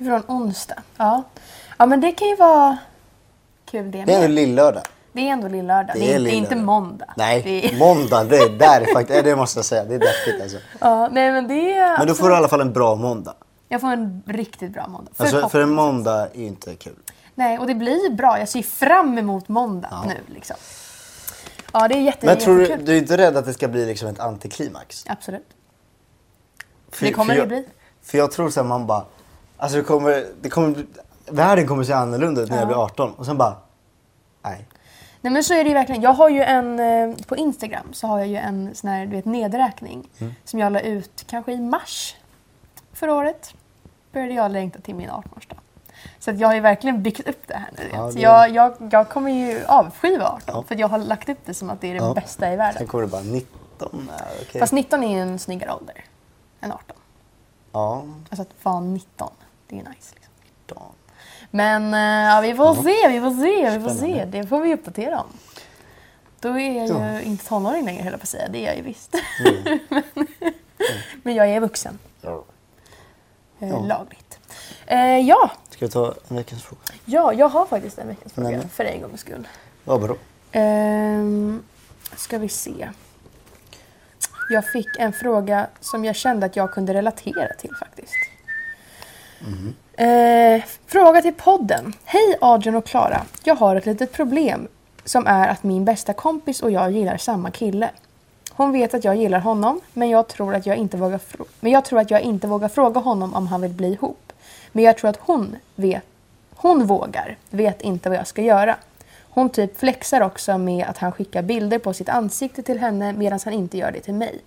Ja. 0.00 0.10
Det 0.10 0.16
en 0.16 0.22
onsdag. 0.36 0.82
Ja. 0.96 1.22
ja, 1.78 1.86
men 1.86 2.00
det 2.00 2.12
kan 2.12 2.28
ju 2.28 2.36
vara 2.36 2.78
kul 3.70 3.90
det 3.90 3.90
Det 3.90 3.98
är 3.98 4.02
ändå 4.16 4.20
med. 4.20 4.30
lillördag. 4.30 4.82
Det 5.12 5.20
är 5.28 5.32
ändå 5.32 5.48
lillördag. 5.48 5.96
Det 5.98 6.12
är, 6.14 6.18
inte, 6.18 6.30
inte 6.30 6.56
måndag. 6.56 7.14
Nej, 7.16 7.42
Det 7.42 7.66
är, 7.74 7.78
måndag. 7.78 8.24
Det, 8.24 8.36
är- 8.36 8.48
där 8.58 8.80
är 8.80 8.92
faktiskt, 8.94 9.24
det 9.24 9.36
måste 9.36 9.58
jag 9.58 9.64
säga. 9.64 9.84
Det 9.84 9.94
är 9.94 9.98
deppigt 9.98 10.42
alltså. 10.42 10.56
ja, 10.80 11.08
nej, 11.12 11.32
men 11.32 11.48
det 11.48 11.72
är... 11.74 11.98
Men 11.98 12.06
då 12.06 12.14
får 12.14 12.28
du 12.28 12.34
i 12.34 12.36
alla 12.36 12.48
fall 12.48 12.60
en 12.60 12.72
bra 12.72 12.94
måndag. 12.94 13.34
Jag 13.68 13.80
får 13.80 13.88
en 13.88 14.22
riktigt 14.26 14.70
bra 14.72 14.86
måndag. 14.88 15.12
Alltså, 15.16 15.48
för 15.48 15.60
en 15.60 15.70
måndag 15.70 16.28
är 16.34 16.38
ju 16.38 16.46
inte 16.46 16.74
kul. 16.74 16.96
Nej, 17.34 17.58
och 17.58 17.66
det 17.66 17.74
blir 17.74 18.10
bra. 18.10 18.38
Jag 18.38 18.48
ser 18.48 18.62
fram 18.62 19.18
emot 19.18 19.48
måndag 19.48 20.04
nu. 20.06 20.34
Liksom. 20.34 20.56
Ja, 21.72 21.88
det 21.88 21.94
är 21.94 22.00
jätte, 22.00 22.26
Men 22.26 22.38
tror 22.38 22.54
du, 22.56 22.60
jättekul. 22.62 22.84
du 22.86 22.92
är 22.94 22.98
inte 22.98 23.16
rädd 23.18 23.36
att 23.36 23.44
det 23.44 23.54
ska 23.54 23.68
bli 23.68 23.86
liksom 23.86 24.08
ett 24.08 24.20
antiklimax? 24.20 25.04
Absolut. 25.08 25.46
För, 26.92 27.06
Det 27.06 27.12
kommer 27.12 27.34
för 27.34 27.40
det 27.40 27.46
bli. 27.46 27.56
jag, 27.56 27.64
För 28.02 28.18
jag 28.18 28.32
tror 28.32 28.50
så 28.50 28.60
här, 28.60 28.68
man 28.68 28.86
bara... 28.86 29.04
Alltså 29.60 29.76
det 29.78 29.82
kommer, 29.84 30.26
det 30.40 30.48
kommer, 30.50 30.86
världen 31.30 31.66
kommer 31.66 31.84
se 31.84 31.92
annorlunda 31.92 32.40
ut 32.42 32.50
när 32.50 32.58
jag 32.58 32.66
blir 32.66 32.76
18. 32.84 33.14
Och 33.14 33.26
sen 33.26 33.36
bara... 33.38 33.56
Nej. 34.42 34.66
Nej 35.20 35.32
men 35.32 35.44
så 35.44 35.54
är 35.54 35.64
det 35.64 35.68
ju 35.68 35.74
verkligen. 35.74 36.02
Jag 36.02 36.12
har 36.12 36.28
ju 36.28 36.42
en, 36.42 36.80
eh, 36.80 37.16
på 37.26 37.36
Instagram 37.36 37.92
så 37.92 38.06
har 38.06 38.18
jag 38.18 38.28
ju 38.28 38.36
en 38.36 38.74
sån 38.74 38.90
här 38.90 39.06
du 39.06 39.16
vet, 39.16 39.24
nedräkning 39.24 40.08
Mm. 40.18 40.32
som 40.44 40.58
jag 40.60 40.72
la 40.72 40.80
ut 40.80 41.24
kanske 41.26 41.52
i 41.52 41.60
mars 41.60 42.16
förra 42.92 43.14
året. 43.14 43.54
Började 44.12 44.32
jag 44.34 44.50
längta 44.50 44.78
till 44.80 44.94
min 44.94 45.10
18-årsdag. 45.10 45.56
Så 46.18 46.30
att 46.30 46.38
jag 46.38 46.48
har 46.48 46.54
ju 46.54 46.60
verkligen 46.60 47.02
byggt 47.02 47.28
upp 47.28 47.46
det 47.46 47.54
här 47.54 47.70
nu. 47.78 47.82
Ja, 47.92 48.10
Så 48.10 48.16
det- 48.16 48.22
jag, 48.22 48.50
jag, 48.50 48.74
jag 48.92 49.08
kommer 49.08 49.30
ju 49.30 49.64
avsky 49.66 50.18
18 50.18 50.40
Ja. 50.46 50.62
för 50.68 50.74
jag 50.76 50.88
har 50.88 50.98
lagt 50.98 51.28
upp 51.28 51.38
det 51.44 51.54
som 51.54 51.70
att 51.70 51.80
det 51.80 51.86
är 51.90 51.94
det 51.94 52.00
Ja. 52.06 52.14
bästa 52.14 52.46
i 52.46 52.50
Sen 52.50 52.58
världen. 52.58 52.86
kommer 52.86 53.04
det 53.04 53.10
bara 53.10 53.22
19. 53.22 54.08
Ja, 54.18 54.24
okej. 54.42 54.60
Fast 54.60 54.72
19 54.72 55.02
är 55.04 55.14
ju 55.16 55.20
en 55.22 55.38
snyggare 55.38 55.72
ålder 55.72 56.04
än 56.60 56.72
18. 56.72 56.96
Ja, 57.72 58.02
Alltså 58.30 58.42
att 58.42 58.64
vara 58.64 58.80
19, 58.80 59.30
det 59.70 59.76
är 59.76 59.82
ju 59.82 59.88
nice. 59.88 60.14
Liksom. 60.14 60.82
Men 61.50 61.94
eh, 61.94 62.34
ja, 62.34 62.40
vi 62.40 62.54
får 62.54 62.74
se, 62.74 63.08
vi 63.08 63.20
får 63.20 63.30
se, 63.42 63.78
vi 63.78 63.84
får 63.84 63.94
se. 63.94 64.24
Det 64.24 64.46
får 64.46 64.60
vi 64.60 64.74
uppdatera 64.74 65.20
om. 65.20 65.26
Då 66.40 66.48
är 66.48 66.58
jag 66.78 66.86
ju 66.88 66.94
Ja. 66.94 67.20
inte 67.20 67.46
tonåring 67.46 67.84
längre 67.84 68.02
höll 68.02 68.12
jag 68.12 68.20
på 68.20 68.24
att 68.24 68.28
säga. 68.28 68.48
Det 68.48 68.58
är 68.58 68.66
jag 68.66 68.76
ju 68.76 68.82
visst. 68.82 69.14
Mm. 69.40 69.80
Men 71.22 71.34
jag 71.34 71.48
är 71.48 71.60
vuxen. 71.60 71.98
Ja. 72.20 72.44
Eh, 73.60 73.68
Ja. 73.68 73.78
Lagligt. 73.78 74.38
Eh, 74.86 75.18
ja, 75.18 75.50
Ska 75.70 75.86
vi 75.86 75.90
ta 75.92 76.14
en 76.28 76.36
veckans 76.36 76.62
fråga? 76.62 76.80
ja, 77.04 77.32
jag 77.32 77.48
har 77.48 77.66
faktiskt 77.66 77.98
en 77.98 78.08
veckans 78.08 78.32
fråga 78.32 78.48
Nämen. 78.50 78.68
för 78.68 78.84
en 78.84 79.00
gångs 79.02 79.20
skull. 79.20 79.48
Vad 79.84 80.00
bra. 80.02 80.16
Ehm, 80.52 81.62
ska 82.16 82.38
vi 82.38 82.48
se. 82.48 82.88
Jag 84.50 84.64
fick 84.68 84.86
en 84.98 85.12
fråga 85.12 85.66
som 85.80 86.04
jag 86.04 86.16
kände 86.16 86.46
att 86.46 86.56
jag 86.56 86.72
kunde 86.72 86.94
relatera 86.94 87.54
till 87.58 87.70
faktiskt. 87.80 88.14
Eh, 89.96 90.62
fråga 90.86 91.22
till 91.22 91.34
podden. 91.34 91.92
Hej 92.04 92.36
Adrian 92.40 92.76
och 92.76 92.86
Klara. 92.86 93.22
Jag 93.44 93.54
har 93.54 93.76
ett 93.76 93.86
litet 93.86 94.12
problem 94.12 94.68
som 95.04 95.26
är 95.26 95.48
att 95.48 95.62
min 95.62 95.84
bästa 95.84 96.12
kompis 96.12 96.62
och 96.62 96.70
jag 96.70 96.90
gillar 96.92 97.16
samma 97.16 97.50
kille. 97.50 97.90
Hon 98.50 98.72
vet 98.72 98.94
att 98.94 99.04
jag 99.04 99.16
gillar 99.16 99.38
honom 99.40 99.80
men 99.92 100.08
jag 100.10 100.28
tror 100.28 100.54
att 100.54 100.66
jag 100.66 100.76
inte 100.76 100.96
vågar, 100.96 101.20
men 101.60 101.72
jag 101.72 101.84
tror 101.84 102.00
att 102.00 102.10
jag 102.10 102.20
inte 102.20 102.46
vågar 102.46 102.68
fråga 102.68 103.00
honom 103.00 103.34
om 103.34 103.46
han 103.46 103.60
vill 103.60 103.70
bli 103.72 103.92
ihop. 103.92 104.32
Men 104.72 104.84
jag 104.84 104.98
tror 104.98 105.10
att 105.10 105.18
hon 105.20 105.56
vet 105.76 106.02
hon 106.54 106.86
vågar, 106.86 107.36
vet 107.50 107.82
inte 107.82 108.08
vad 108.08 108.18
jag 108.18 108.26
ska 108.26 108.42
göra. 108.42 108.76
Hon 109.30 109.50
typ 109.50 109.78
flexar 109.78 110.20
också 110.20 110.58
med 110.58 110.86
att 110.86 110.98
han 110.98 111.12
skickar 111.12 111.42
bilder 111.42 111.78
på 111.78 111.92
sitt 111.94 112.08
ansikte 112.08 112.62
till 112.62 112.78
henne 112.78 113.12
medan 113.12 113.40
han 113.44 113.54
inte 113.54 113.78
gör 113.78 113.92
det 113.92 114.00
till 114.00 114.14
mig. 114.14 114.40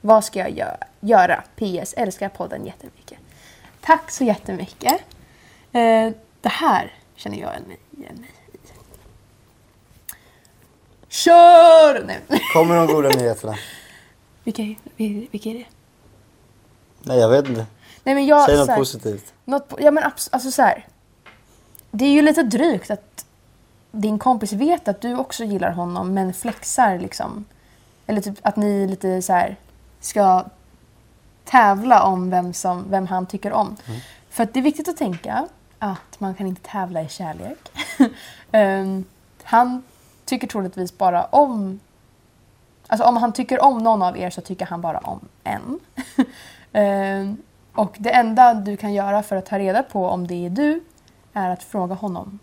Vad 0.00 0.24
ska 0.24 0.38
jag 0.38 0.50
gö- 0.50 0.84
göra? 1.00 1.42
PS. 1.56 1.94
Älskar 1.94 2.28
podden 2.28 2.66
jättemycket. 2.66 3.09
Tack 3.80 4.10
så 4.10 4.24
jättemycket. 4.24 4.92
Eh, 5.72 6.10
det 6.40 6.48
här 6.48 6.94
känner 7.14 7.36
jag 7.38 7.50
igen 7.96 8.16
mig 8.18 8.30
i. 8.52 8.58
Kör! 11.08 12.04
Nej. 12.06 12.20
Kommer 12.52 12.76
de 12.76 12.86
goda 12.86 13.08
nyheterna? 13.08 13.54
Vilka, 14.44 14.62
vilka 14.96 15.50
är 15.50 15.54
det? 15.54 15.64
Nej, 17.02 17.18
jag 17.18 17.28
vet 17.28 17.48
inte. 17.48 17.66
Nej, 18.04 18.14
men 18.14 18.26
jag, 18.26 18.46
Säg 18.46 18.56
något 18.58 18.68
här- 18.68 18.76
positivt. 18.76 19.32
Något, 19.44 19.72
ja 19.78 19.90
men 19.90 20.04
abs- 20.04 20.28
alltså 20.32 20.50
så 20.50 20.62
här. 20.62 20.86
Det 21.90 22.04
är 22.04 22.10
ju 22.12 22.22
lite 22.22 22.42
drygt 22.42 22.90
att 22.90 23.26
din 23.92 24.18
kompis 24.18 24.52
vet 24.52 24.88
att 24.88 25.00
du 25.00 25.16
också 25.16 25.44
gillar 25.44 25.70
honom 25.70 26.14
men 26.14 26.34
flexar 26.34 26.98
liksom. 26.98 27.44
Eller 28.06 28.20
typ 28.20 28.34
att 28.42 28.56
ni 28.56 28.86
lite 28.86 29.22
så 29.22 29.32
här 29.32 29.56
ska 30.00 30.44
tävla 31.50 32.02
om 32.02 32.30
vem, 32.30 32.52
som, 32.52 32.90
vem 32.90 33.06
han 33.06 33.26
tycker 33.26 33.52
om. 33.52 33.76
För 34.30 34.42
att 34.42 34.54
det 34.54 34.60
är 34.60 34.64
viktigt 34.64 34.88
att 34.88 34.96
tänka 34.96 35.48
att 35.78 36.20
man 36.20 36.34
kan 36.34 36.46
inte 36.46 36.70
tävla 36.70 37.02
i 37.02 37.08
kärlek. 37.08 37.58
Ehm, 38.52 39.04
han 39.42 39.82
tycker 40.24 40.46
troligtvis 40.46 40.98
bara 40.98 41.24
om 41.24 41.80
Alltså 42.86 43.06
om 43.06 43.16
han 43.16 43.32
tycker 43.32 43.64
om 43.64 43.78
någon 43.78 44.02
av 44.02 44.18
er 44.18 44.30
så 44.30 44.40
tycker 44.40 44.66
han 44.66 44.80
bara 44.80 44.98
om 44.98 45.20
en. 45.44 45.80
Ehm, 46.72 47.36
och 47.74 47.96
det 47.98 48.10
enda 48.10 48.54
du 48.54 48.76
kan 48.76 48.92
göra 48.94 49.22
för 49.22 49.36
att 49.36 49.46
ta 49.46 49.58
reda 49.58 49.82
på 49.82 50.06
om 50.06 50.26
det 50.26 50.46
är 50.46 50.50
du 50.50 50.80
är 51.32 51.50
att 51.50 51.62
fråga 51.62 51.94
honom. 51.94 52.38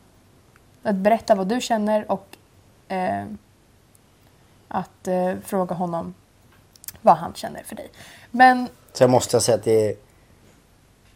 Att 0.84 0.96
berätta 0.96 1.36
vad 1.36 1.48
du 1.48 1.62
känner 1.62 2.12
och 2.12 2.38
eh, 2.88 3.26
att 4.67 5.08
eh, 5.08 5.34
fråga 5.43 5.76
honom 5.76 6.13
vad 7.08 7.17
han 7.17 7.34
känner 7.34 7.63
för 7.63 7.76
dig. 7.76 7.89
Men 8.32 8.67
Så 8.93 9.04
jag 9.04 9.10
måste 9.10 9.41
säga 9.41 9.56
att 9.58 9.63
det 9.63 9.89
är, 9.89 9.96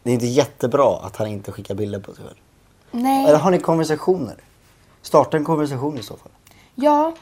det 0.04 0.10
är 0.10 0.14
inte 0.14 0.26
jättebra 0.28 1.00
att 1.04 1.16
han 1.16 1.28
inte 1.28 1.52
skickar 1.52 1.76
bilder 1.76 2.00
på 2.00 2.14
sig 2.16 2.26
själv. 2.26 2.38
nej, 2.92 3.26
Eller 3.26 3.40
har 3.40 3.52
ni 3.52 3.60
konversationer? 3.60 4.36
Starta 5.02 5.38
en 5.38 5.46
konversation 5.46 5.98
i 5.98 6.04
så 6.04 6.18
fall. 6.18 6.32
ja, 6.76 7.14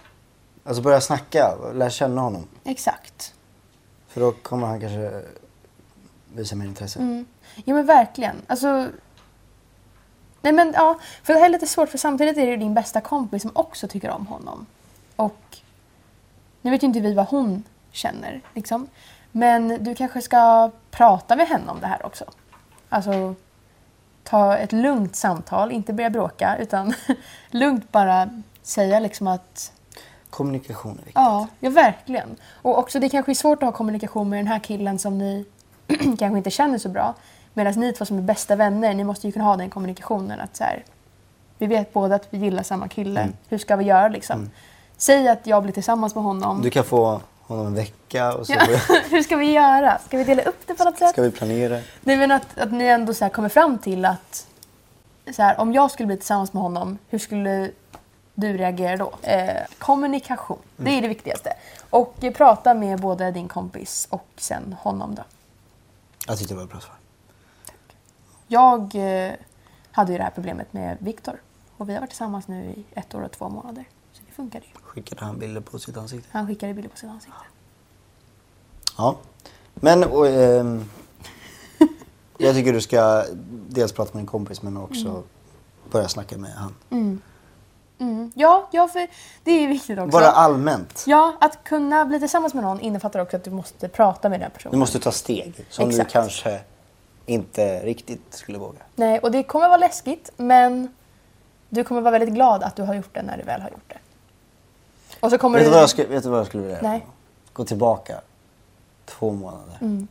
Alltså 0.64 0.82
börja 0.84 1.02
snacka, 1.02 1.56
lär 1.74 1.90
känna 1.90 2.22
honom. 2.22 2.48
exakt. 2.64 3.34
För 4.08 4.22
då 4.22 4.32
kommer 4.32 4.68
han 4.68 4.80
kanske 4.80 5.22
visa 6.34 6.56
mer 6.56 6.66
intresse. 6.66 7.00
Mm. 7.00 7.26
Ja 7.66 7.74
men 7.74 7.86
verkligen. 7.86 8.36
Alltså... 8.48 8.88
Nej 10.42 10.54
men 10.54 10.74
ja, 10.76 11.00
för 11.24 11.34
det 11.34 11.40
här 11.40 11.46
är 11.46 11.50
lite 11.50 11.68
svårt 11.68 11.90
för 11.90 11.98
samtidigt 11.98 12.38
är 12.38 12.42
det 12.46 12.52
ju 12.52 12.58
din 12.58 12.74
bästa 12.74 13.02
kompis 13.02 13.42
som 13.42 13.52
också 13.56 13.88
tycker 13.88 14.10
om 14.10 14.28
honom. 14.28 14.66
Och 15.16 15.58
nu 16.62 16.72
vet 16.72 16.84
ju 16.84 16.88
inte 16.88 17.00
vi 17.00 17.14
vad 17.14 17.26
hon 17.26 17.64
känner 17.92 18.42
liksom. 18.54 18.88
Men 19.32 19.84
du 19.84 19.96
kanske 19.96 20.22
ska 20.22 20.72
prata 20.92 21.36
med 21.36 21.48
henne 21.48 21.72
om 21.72 21.80
det 21.80 21.88
här 21.88 22.06
också. 22.06 22.26
Alltså 22.90 23.36
ta 24.24 24.58
ett 24.58 24.72
lugnt 24.72 25.16
samtal, 25.16 25.72
inte 25.72 25.94
börja 25.94 26.10
bråka 26.10 26.58
utan 26.60 26.94
lugnt 27.52 27.92
bara 27.92 28.30
säga 28.62 29.00
liksom 29.00 29.28
att 29.28 29.72
Kommunikation 30.30 30.92
är 30.92 30.96
viktigt. 30.96 31.16
Ja, 31.16 31.48
ja 31.60 31.70
verkligen. 31.70 32.36
Och 32.62 32.78
också 32.78 33.00
det 33.00 33.10
kanske 33.10 33.32
är 33.32 33.34
svårt 33.34 33.64
att 33.64 33.68
ha 33.68 33.72
kommunikation 33.72 34.30
med 34.30 34.40
den 34.40 34.48
här 34.48 34.60
killen 34.60 35.00
som 35.00 35.18
ni 35.18 35.46
kanske 36.20 36.38
inte 36.38 36.50
känner 36.50 36.78
så 36.78 36.90
bra. 36.90 37.16
Medan 37.54 37.74
ni 37.74 37.94
två 37.94 38.06
som 38.06 38.18
är 38.18 38.22
bästa 38.22 38.56
vänner, 38.56 38.94
ni 38.94 39.04
måste 39.04 39.28
ju 39.28 39.34
kunna 39.34 39.46
ha 39.46 39.58
den 39.58 39.70
kommunikationen 39.70 40.40
att 40.40 40.56
så 40.56 40.64
här, 40.64 40.84
Vi 41.58 41.68
vet 41.68 41.94
båda 41.94 42.16
att 42.16 42.28
vi 42.30 42.38
gillar 42.38 42.64
samma 42.64 42.88
kille. 42.88 43.28
Hur 43.50 43.58
ska 43.58 43.76
vi 43.76 43.86
göra 43.86 44.08
liksom? 44.08 44.50
Säg 44.98 45.28
att 45.28 45.48
jag 45.48 45.64
blir 45.64 45.74
tillsammans 45.74 46.16
med 46.16 46.24
honom. 46.24 46.62
Du 46.62 46.70
kan 46.70 46.84
få 46.84 47.22
honom 47.54 47.68
en 47.68 47.76
vecka 47.76 48.34
och 48.34 48.48
så 48.48 48.54
Ja. 48.54 48.66
Hur 49.10 49.24
ska 49.24 49.36
vi 49.36 49.52
göra? 49.52 50.00
Ska 50.08 50.18
vi 50.18 50.24
dela 50.24 50.42
upp 50.42 50.68
det 50.68 50.76
på 50.76 50.84
något 50.84 50.98
sätt? 50.98 51.10
ska 51.10 51.22
vi 51.22 51.32
planera. 51.32 51.82
Nej 52.02 52.18
men 52.18 52.32
att, 52.32 52.58
att 52.58 52.72
ni 52.72 52.86
ändå 52.86 53.14
så 53.14 53.30
kommer 53.30 53.50
fram 53.50 53.78
till 53.78 54.06
att 54.06 54.48
så 55.34 55.42
här, 55.42 55.60
om 55.60 55.74
jag 55.74 55.92
skulle 55.92 56.08
bli 56.08 56.18
tillsammans 56.18 56.54
med 56.54 56.64
honom, 56.64 56.98
hur 57.10 57.20
skulle 57.20 57.72
du 58.34 58.58
reagera 58.58 58.98
då? 58.98 59.14
Eh, 59.22 59.64
kommunikation, 59.78 60.60
det 60.76 60.92
är 60.92 61.02
det 61.02 61.08
viktigaste. 61.08 61.54
Och 61.90 62.16
prata 62.36 62.74
med 62.74 63.00
både 63.00 63.32
din 63.32 63.48
kompis 63.48 64.08
och 64.10 64.28
sen 64.38 64.76
honom 64.82 65.16
då. 65.16 65.24
Jag 66.28 66.38
tyckte 66.38 66.54
det 66.54 66.58
var 66.58 66.64
ett 66.64 66.72
bra 66.72 66.80
svar. 66.80 66.96
Jag 68.48 68.96
eh, 68.96 69.32
hade 69.92 70.12
ju 70.12 70.18
det 70.18 70.24
här 70.24 70.32
problemet 70.36 70.74
med 70.74 70.98
Viktor 71.00 71.42
och 71.78 71.90
vi 71.90 71.94
har 71.94 72.00
varit 72.00 72.10
tillsammans 72.10 72.48
nu 72.48 72.64
i 72.64 72.86
ett 72.92 73.16
år 73.16 73.22
och 73.22 73.32
två 73.32 73.50
månader. 73.50 73.86
Så 74.40 74.44
det. 74.44 74.62
Skickade 74.84 75.26
han 75.26 75.40
bilder 75.40 75.62
på 75.62 75.80
sitt 75.80 75.98
ansikte? 75.98 76.28
Han 76.32 76.48
skickade 76.48 76.74
bilder 76.74 76.90
på 76.90 76.98
sitt 76.98 77.10
ansikte. 77.10 77.38
Ja. 78.98 79.18
Men 79.74 80.04
och, 80.04 80.28
ehm, 80.28 80.90
jag 82.38 82.56
tycker 82.56 82.74
du 82.74 82.82
ska 82.82 83.26
dels 83.70 83.92
prata 83.92 84.12
med 84.14 84.22
en 84.22 84.28
kompis 84.28 84.62
men 84.62 84.78
också 84.78 85.24
börja 85.92 86.08
snacka 86.08 86.38
med 86.38 86.52
han. 86.52 86.76
Mm. 86.90 87.22
Ja, 88.36 88.70
ja, 88.72 88.88
för 88.88 89.08
det 89.44 89.52
är 89.52 89.68
viktigt 89.68 90.00
också. 90.00 90.12
Bara 90.12 90.32
allmänt. 90.32 91.04
Ja, 91.08 91.38
att 91.40 91.64
kunna 91.64 92.06
bli 92.06 92.20
tillsammans 92.20 92.54
med 92.54 92.64
någon 92.64 92.80
innefattar 92.80 93.20
också 93.20 93.38
att 93.38 93.44
du 93.44 93.52
måste 93.52 93.88
prata 93.88 94.30
med 94.30 94.40
den 94.40 94.52
personen. 94.52 94.72
Du 94.72 94.78
måste 94.78 95.00
ta 95.00 95.12
steg 95.12 95.66
som 95.70 95.90
Exakt. 95.90 96.10
du 96.10 96.14
kanske 96.14 96.60
inte 97.26 97.80
riktigt 97.80 98.34
skulle 98.34 98.58
våga. 98.58 98.80
Nej, 98.96 99.20
och 99.20 99.32
det 99.32 99.44
kommer 99.44 99.68
vara 99.68 99.78
läskigt 99.78 100.32
men 100.38 100.96
du 101.70 101.84
kommer 101.84 102.02
vara 102.02 102.12
väldigt 102.12 102.34
glad 102.34 102.64
att 102.64 102.76
du 102.76 102.84
har 102.84 102.94
gjort 102.94 103.14
det 103.14 103.22
när 103.22 103.38
du 103.38 103.44
väl 103.44 103.62
har 103.62 103.70
gjort 103.70 103.90
det. 103.90 103.98
Och 105.20 105.30
så 105.30 105.38
kommer 105.38 105.60
Vet 105.60 105.68
du, 105.68 105.72
vad 105.72 105.82
jag 105.82 105.90
skulle, 105.90 106.08
vet 106.08 106.24
du 106.24 106.30
vad 106.30 106.40
jag 106.40 106.48
skulle 106.48 106.64
vilja? 106.64 106.80
Nej. 106.82 107.06
Gå 107.54 107.66
tillbaka 107.66 108.22
två 109.06 109.32
månader. 109.34 109.78
Mm. 109.82 110.08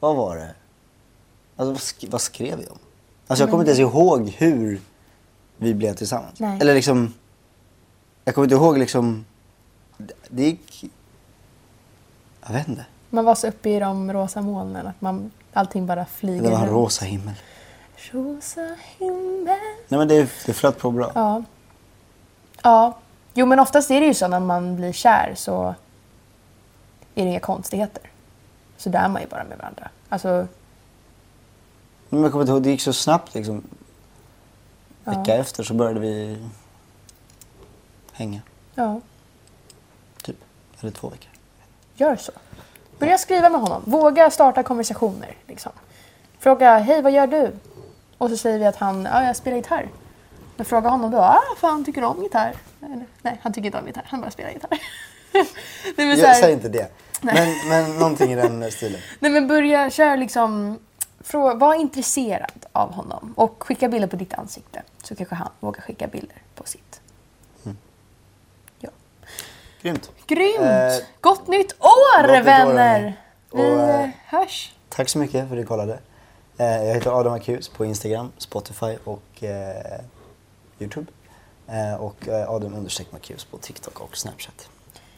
Vad 0.00 0.16
var 0.16 0.36
det? 0.36 0.54
Alltså, 1.56 1.72
vad, 1.72 1.80
sk- 1.80 2.10
vad 2.10 2.20
skrev 2.20 2.58
vi 2.58 2.66
om? 2.66 2.78
Alltså 3.26 3.42
jag 3.42 3.50
kommer 3.50 3.62
inte 3.64 3.80
ens 3.80 3.94
ihåg 3.94 4.28
hur 4.28 4.80
vi 5.56 5.74
blev 5.74 5.94
tillsammans. 5.94 6.40
Nej. 6.40 6.58
Eller 6.60 6.74
liksom... 6.74 7.14
Jag 8.24 8.34
kommer 8.34 8.44
inte 8.44 8.54
ihåg 8.54 8.78
liksom... 8.78 9.24
det- 10.28 10.42
gick... 10.44 10.84
Jag 12.46 12.52
vet 12.52 12.68
inte. 12.68 12.84
Man 13.10 13.24
var 13.24 13.34
så 13.34 13.48
uppe 13.48 13.70
i 13.70 13.78
de 13.80 14.12
rosa 14.12 14.40
molnen 14.42 14.86
att 14.86 15.00
man, 15.00 15.30
allting 15.52 15.86
bara 15.86 16.04
flyger 16.04 16.42
Det 16.42 16.50
var 16.50 16.58
en 16.58 16.68
rosa 16.68 17.04
himmel. 17.04 17.34
Rosa 18.10 18.76
himmel. 18.98 19.58
Nej 19.88 19.98
men 19.98 20.08
det, 20.08 20.30
det 20.46 20.52
flöt 20.52 20.78
på 20.78 20.90
bra. 20.90 21.12
Ja. 21.14 21.42
Ja. 22.62 22.98
Jo 23.34 23.46
men 23.46 23.58
oftast 23.58 23.90
är 23.90 24.00
det 24.00 24.06
ju 24.06 24.14
så 24.14 24.28
när 24.28 24.40
man 24.40 24.76
blir 24.76 24.92
kär 24.92 25.32
så 25.36 25.74
är 27.14 27.24
det 27.24 27.30
inga 27.30 27.40
konstigheter. 27.40 28.02
Så 28.76 28.88
där 28.88 28.98
är 29.04 29.08
man 29.08 29.22
ju 29.22 29.28
bara 29.28 29.44
med 29.44 29.58
varandra. 29.58 29.88
Alltså, 30.08 30.46
Men 32.08 32.22
jag 32.22 32.32
kommer 32.32 32.42
inte 32.42 32.52
ihåg, 32.52 32.62
det 32.62 32.70
gick 32.70 32.80
så 32.80 32.92
snabbt 32.92 33.34
liksom. 33.34 33.62
Ja. 35.04 35.12
Vecka 35.12 35.34
efter 35.34 35.62
så 35.62 35.74
började 35.74 36.00
vi 36.00 36.38
hänga. 38.12 38.40
ja. 38.74 39.00
Typ. 40.22 40.36
Eller 40.80 40.90
två 40.92 41.08
veckor. 41.08 41.30
Gör 41.94 42.16
så. 42.16 42.32
Börja 42.98 43.18
skriva 43.18 43.48
med 43.48 43.60
honom. 43.60 43.82
Våga 43.86 44.30
starta 44.30 44.62
konversationer. 44.62 45.36
Liksom. 45.46 45.72
Fråga, 46.38 46.78
hej 46.78 47.02
vad 47.02 47.12
gör 47.12 47.26
du? 47.26 47.52
Och 48.18 48.30
så 48.30 48.36
säger 48.36 48.58
vi 48.58 48.64
att 48.64 48.76
han, 48.76 49.04
ja 49.04 49.24
jag 49.24 49.36
spelar 49.36 49.56
gitarr. 49.56 49.88
Men 50.62 50.66
fråga 50.66 50.88
honom 50.88 51.10
då, 51.10 51.18
ah, 51.18 51.42
för 51.56 51.68
han 51.68 51.84
tycker 51.84 52.04
om 52.04 52.22
gitarr. 52.22 52.54
Eller, 52.82 53.06
nej, 53.22 53.40
han 53.42 53.52
tycker 53.52 53.66
inte 53.66 53.78
om 53.78 53.86
gitarr, 53.86 54.04
han 54.06 54.20
bara 54.20 54.30
spelar 54.30 54.50
gitarr. 54.50 54.70
nej, 55.32 55.46
men 55.96 56.16
så 56.16 56.22
Jag 56.22 56.28
här, 56.28 56.40
säger 56.40 56.54
inte 56.54 56.68
det. 56.68 56.88
Men, 57.20 57.68
men 57.68 57.98
någonting 57.98 58.32
i 58.32 58.36
den 58.36 58.70
stilen. 58.70 59.00
nej 59.18 59.30
men 59.30 59.48
börja 59.48 59.90
köra 59.90 60.16
liksom, 60.16 60.78
frå, 61.20 61.54
var 61.54 61.74
intresserad 61.74 62.66
av 62.72 62.92
honom. 62.92 63.32
Och 63.36 63.62
skicka 63.64 63.88
bilder 63.88 64.08
på 64.08 64.16
ditt 64.16 64.34
ansikte. 64.34 64.82
Så 65.02 65.14
kanske 65.14 65.34
han 65.34 65.48
vågar 65.60 65.80
skicka 65.80 66.06
bilder 66.06 66.36
på 66.54 66.64
sitt. 66.66 67.00
Ja. 68.80 68.90
Grymt. 69.82 70.10
Grymt! 70.26 70.60
Eh, 70.60 70.92
Gott 71.20 71.48
nytt 71.48 71.72
år 71.72 72.22
gott 72.22 72.28
nytt 72.28 72.38
år, 72.38 72.42
vänner! 72.42 73.20
Vi 73.52 73.62
eh, 73.62 74.00
eh, 74.00 74.10
hörs. 74.26 74.72
Tack 74.88 75.08
så 75.08 75.18
mycket 75.18 75.48
för 75.48 75.56
att 75.56 75.62
du 75.62 75.66
kollade. 75.66 75.98
Eh, 76.58 76.66
Jag 76.66 76.94
heter 76.94 77.20
Adam 77.20 77.32
Akus 77.32 77.68
på 77.68 77.84
Instagram, 77.84 78.32
Spotify 78.38 78.96
och 79.04 79.44
eh, 79.44 80.00
Youtube. 80.82 81.06
Eh, 81.68 81.94
och 81.94 82.28
eh, 82.28 82.50
Adam 82.50 82.74
understreck 82.74 83.12
Marcus 83.12 83.44
på 83.44 83.56
TikTok 83.58 84.00
och 84.00 84.16
Snapchat. 84.16 84.68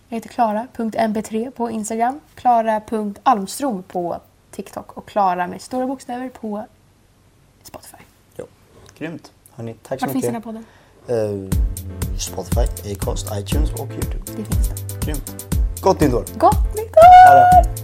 Jag 0.08 0.16
heter 0.16 0.28
Klara.mp3 0.28 1.50
på 1.50 1.70
Instagram, 1.70 2.20
Klara.almstrom 2.34 3.82
på 3.82 4.20
TikTok 4.50 4.92
och 4.96 5.06
Klara 5.08 5.46
med 5.46 5.62
stora 5.62 5.86
bokstäver 5.86 6.28
på 6.28 6.66
Spotify. 7.62 7.96
Jo. 8.36 8.44
Grymt. 8.98 9.32
Hörni, 9.50 9.74
tack 9.82 10.00
så 10.00 10.06
Var 10.06 10.12
finns 10.12 10.24
den 10.24 10.34
här 10.34 10.52
mycket. 10.52 10.66
podden? 11.06 11.50
Eh, 12.14 12.18
Spotify, 12.18 12.92
Acast, 12.92 13.26
iTunes 13.34 13.72
och 13.72 13.90
Youtube. 13.90 14.24
Det 14.36 14.44
finns 14.44 14.68
den. 14.68 15.00
Grymt. 15.00 15.46
Gott 15.80 16.00
nytt 16.00 16.14
år! 16.14 16.24
Gott 16.38 16.74
nytt 16.74 16.96
år! 16.96 17.64
Det. 17.64 17.83